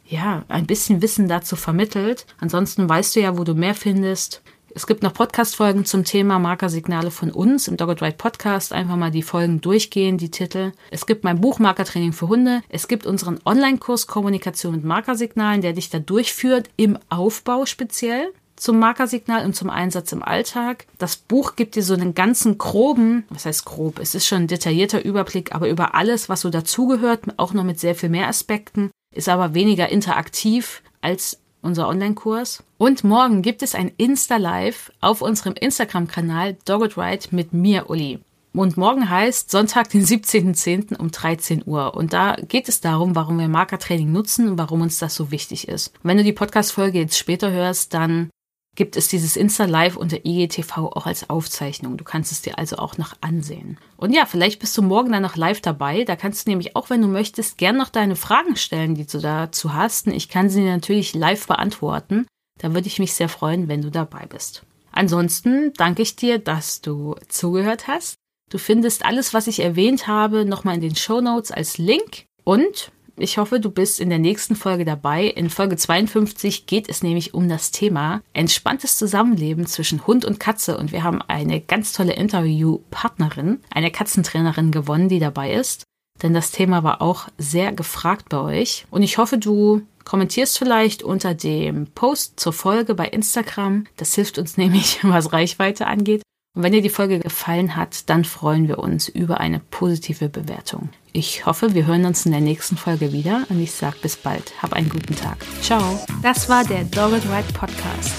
ja 0.06 0.44
ein 0.48 0.66
bisschen 0.66 1.02
Wissen 1.02 1.28
dazu 1.28 1.56
vermittelt. 1.56 2.26
Ansonsten 2.40 2.88
weißt 2.88 3.16
du 3.16 3.20
ja, 3.20 3.38
wo 3.38 3.44
du 3.44 3.54
mehr 3.54 3.74
findest. 3.74 4.42
Es 4.76 4.88
gibt 4.88 5.04
noch 5.04 5.14
Podcast-Folgen 5.14 5.84
zum 5.84 6.02
Thema 6.02 6.40
Markersignale 6.40 7.12
von 7.12 7.30
uns 7.30 7.68
im 7.68 7.76
Dogged 7.76 8.02
Ride 8.02 8.16
Podcast. 8.16 8.72
Einfach 8.72 8.96
mal 8.96 9.12
die 9.12 9.22
Folgen 9.22 9.60
durchgehen, 9.60 10.18
die 10.18 10.32
Titel. 10.32 10.72
Es 10.90 11.06
gibt 11.06 11.22
mein 11.22 11.40
Buch 11.40 11.60
Markertraining 11.60 12.12
für 12.12 12.26
Hunde. 12.26 12.60
Es 12.68 12.88
gibt 12.88 13.06
unseren 13.06 13.38
Online-Kurs 13.44 14.08
Kommunikation 14.08 14.74
mit 14.74 14.84
Markersignalen, 14.84 15.62
der 15.62 15.74
dich 15.74 15.90
da 15.90 16.00
durchführt, 16.00 16.70
im 16.76 16.98
Aufbau 17.08 17.66
speziell 17.66 18.32
zum 18.56 18.78
Markersignal 18.78 19.44
und 19.44 19.54
zum 19.54 19.70
Einsatz 19.70 20.10
im 20.12 20.22
Alltag. 20.22 20.86
Das 20.98 21.16
Buch 21.16 21.54
gibt 21.54 21.76
dir 21.76 21.82
so 21.82 21.94
einen 21.94 22.14
ganzen 22.14 22.58
groben, 22.58 23.24
was 23.28 23.46
heißt 23.46 23.64
grob, 23.64 23.98
es 23.98 24.14
ist 24.14 24.26
schon 24.26 24.42
ein 24.42 24.48
detaillierter 24.48 25.04
Überblick, 25.04 25.54
aber 25.54 25.68
über 25.68 25.94
alles, 25.94 26.28
was 26.28 26.40
so 26.40 26.50
dazugehört, 26.50 27.22
auch 27.36 27.52
noch 27.52 27.64
mit 27.64 27.80
sehr 27.80 27.94
viel 27.94 28.08
mehr 28.08 28.28
Aspekten, 28.28 28.90
ist 29.14 29.28
aber 29.28 29.54
weniger 29.54 29.88
interaktiv 29.88 30.82
als 31.00 31.40
unser 31.62 31.88
Online-Kurs. 31.88 32.62
Und 32.78 33.04
morgen 33.04 33.42
gibt 33.42 33.62
es 33.62 33.74
ein 33.74 33.90
Insta-Live 33.96 34.92
auf 35.00 35.22
unserem 35.22 35.54
Instagram-Kanal 35.54 36.56
Dogged 36.64 36.98
Ride 36.98 37.28
mit 37.30 37.52
mir, 37.52 37.88
Uli. 37.88 38.20
Und 38.52 38.76
morgen 38.76 39.10
heißt 39.10 39.50
Sonntag, 39.50 39.90
den 39.90 40.04
17.10. 40.04 40.96
um 40.96 41.10
13 41.10 41.64
Uhr. 41.66 41.94
Und 41.94 42.12
da 42.12 42.36
geht 42.36 42.68
es 42.68 42.80
darum, 42.80 43.16
warum 43.16 43.38
wir 43.38 43.48
Markertraining 43.48 44.12
nutzen 44.12 44.48
und 44.48 44.58
warum 44.58 44.82
uns 44.82 45.00
das 45.00 45.16
so 45.16 45.32
wichtig 45.32 45.66
ist. 45.66 45.92
Wenn 46.04 46.18
du 46.18 46.22
die 46.22 46.32
Podcast-Folge 46.32 47.00
jetzt 47.00 47.18
später 47.18 47.50
hörst, 47.50 47.94
dann 47.94 48.30
gibt 48.74 48.96
es 48.96 49.08
dieses 49.08 49.36
Insta-Live 49.36 49.96
unter 49.96 50.24
IGTV 50.24 50.78
auch 50.78 51.06
als 51.06 51.30
Aufzeichnung. 51.30 51.96
Du 51.96 52.04
kannst 52.04 52.32
es 52.32 52.42
dir 52.42 52.58
also 52.58 52.76
auch 52.76 52.98
noch 52.98 53.14
ansehen. 53.20 53.78
Und 53.96 54.12
ja, 54.12 54.26
vielleicht 54.26 54.60
bist 54.60 54.76
du 54.76 54.82
morgen 54.82 55.12
dann 55.12 55.22
noch 55.22 55.36
live 55.36 55.60
dabei. 55.60 56.04
Da 56.04 56.16
kannst 56.16 56.46
du 56.46 56.50
nämlich 56.50 56.76
auch, 56.76 56.90
wenn 56.90 57.02
du 57.02 57.08
möchtest, 57.08 57.58
gern 57.58 57.76
noch 57.76 57.88
deine 57.88 58.16
Fragen 58.16 58.56
stellen, 58.56 58.94
die 58.94 59.06
du 59.06 59.18
dazu 59.18 59.74
hast. 59.74 60.06
Und 60.06 60.14
ich 60.14 60.28
kann 60.28 60.48
sie 60.48 60.62
natürlich 60.62 61.14
live 61.14 61.46
beantworten. 61.46 62.26
Da 62.58 62.74
würde 62.74 62.86
ich 62.86 62.98
mich 62.98 63.14
sehr 63.14 63.28
freuen, 63.28 63.68
wenn 63.68 63.82
du 63.82 63.90
dabei 63.90 64.26
bist. 64.26 64.64
Ansonsten 64.92 65.72
danke 65.76 66.02
ich 66.02 66.16
dir, 66.16 66.38
dass 66.38 66.80
du 66.80 67.16
zugehört 67.28 67.88
hast. 67.88 68.14
Du 68.50 68.58
findest 68.58 69.04
alles, 69.04 69.34
was 69.34 69.46
ich 69.46 69.60
erwähnt 69.60 70.06
habe, 70.06 70.44
nochmal 70.44 70.76
in 70.76 70.80
den 70.80 70.96
Show 70.96 71.20
Notes 71.20 71.50
als 71.50 71.78
Link. 71.78 72.26
Und 72.44 72.92
ich 73.16 73.38
hoffe, 73.38 73.60
du 73.60 73.70
bist 73.70 74.00
in 74.00 74.08
der 74.08 74.18
nächsten 74.18 74.56
Folge 74.56 74.84
dabei. 74.84 75.24
In 75.26 75.50
Folge 75.50 75.76
52 75.76 76.66
geht 76.66 76.88
es 76.88 77.02
nämlich 77.02 77.34
um 77.34 77.48
das 77.48 77.70
Thema 77.70 78.22
entspanntes 78.32 78.98
Zusammenleben 78.98 79.66
zwischen 79.66 80.06
Hund 80.06 80.24
und 80.24 80.40
Katze. 80.40 80.76
Und 80.76 80.92
wir 80.92 81.04
haben 81.04 81.22
eine 81.22 81.60
ganz 81.60 81.92
tolle 81.92 82.14
Interviewpartnerin, 82.14 83.60
eine 83.70 83.90
Katzentrainerin 83.90 84.72
gewonnen, 84.72 85.08
die 85.08 85.20
dabei 85.20 85.52
ist. 85.52 85.84
Denn 86.22 86.34
das 86.34 86.50
Thema 86.50 86.82
war 86.82 87.02
auch 87.02 87.28
sehr 87.38 87.72
gefragt 87.72 88.28
bei 88.28 88.38
euch. 88.38 88.86
Und 88.90 89.02
ich 89.02 89.18
hoffe, 89.18 89.38
du 89.38 89.82
kommentierst 90.04 90.58
vielleicht 90.58 91.02
unter 91.02 91.34
dem 91.34 91.86
Post 91.88 92.38
zur 92.38 92.52
Folge 92.52 92.94
bei 92.94 93.06
Instagram. 93.06 93.86
Das 93.96 94.14
hilft 94.14 94.38
uns 94.38 94.56
nämlich, 94.58 94.98
was 95.02 95.32
Reichweite 95.32 95.86
angeht. 95.86 96.22
Und 96.54 96.62
wenn 96.62 96.72
dir 96.72 96.82
die 96.82 96.88
Folge 96.88 97.18
gefallen 97.18 97.74
hat, 97.74 98.08
dann 98.08 98.24
freuen 98.24 98.68
wir 98.68 98.78
uns 98.78 99.08
über 99.08 99.40
eine 99.40 99.58
positive 99.58 100.28
Bewertung. 100.28 100.88
Ich 101.12 101.46
hoffe, 101.46 101.74
wir 101.74 101.86
hören 101.86 102.04
uns 102.04 102.26
in 102.26 102.32
der 102.32 102.40
nächsten 102.40 102.76
Folge 102.76 103.12
wieder 103.12 103.44
und 103.48 103.60
ich 103.60 103.72
sage 103.72 103.96
bis 104.00 104.16
bald. 104.16 104.52
Hab 104.62 104.72
einen 104.72 104.88
guten 104.88 105.16
Tag. 105.16 105.38
Ciao. 105.62 105.82
Das 106.22 106.48
war 106.48 106.64
der 106.64 106.84
Dogged 106.84 107.24
Ride 107.24 107.52
Podcast. 107.52 108.14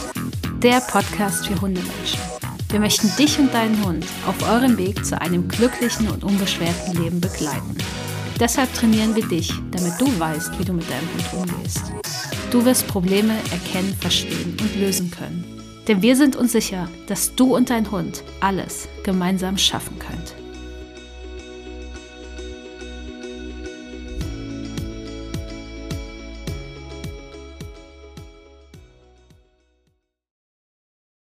Der 0.61 0.81
Podcast 0.81 1.47
für 1.47 1.59
Hundemenschen. 1.61 2.19
Wir 2.69 2.81
möchten 2.81 3.09
dich 3.15 3.39
und 3.39 3.53
deinen 3.53 3.81
Hund 3.85 4.05
auf 4.27 4.49
eurem 4.49 4.77
Weg 4.77 5.05
zu 5.05 5.19
einem 5.21 5.47
glücklichen 5.47 6.09
und 6.09 6.25
unbeschwerten 6.25 7.01
Leben 7.01 7.21
begleiten. 7.21 7.77
Deshalb 8.37 8.73
trainieren 8.73 9.15
wir 9.15 9.25
dich, 9.25 9.53
damit 9.71 9.93
du 9.97 10.19
weißt, 10.19 10.59
wie 10.59 10.65
du 10.65 10.73
mit 10.73 10.85
deinem 10.89 11.07
Hund 11.13 11.49
umgehst. 11.49 11.93
Du 12.51 12.65
wirst 12.65 12.85
Probleme 12.87 13.33
erkennen, 13.51 13.95
verstehen 13.97 14.57
und 14.59 14.75
lösen 14.75 15.09
können. 15.09 15.54
Denn 15.87 16.01
wir 16.01 16.15
sind 16.15 16.35
uns 16.35 16.51
sicher, 16.51 16.89
dass 17.07 17.35
du 17.35 17.55
und 17.55 17.69
dein 17.69 17.91
Hund 17.91 18.23
alles 18.39 18.87
gemeinsam 19.03 19.57
schaffen 19.57 19.99
könnt. 19.99 20.44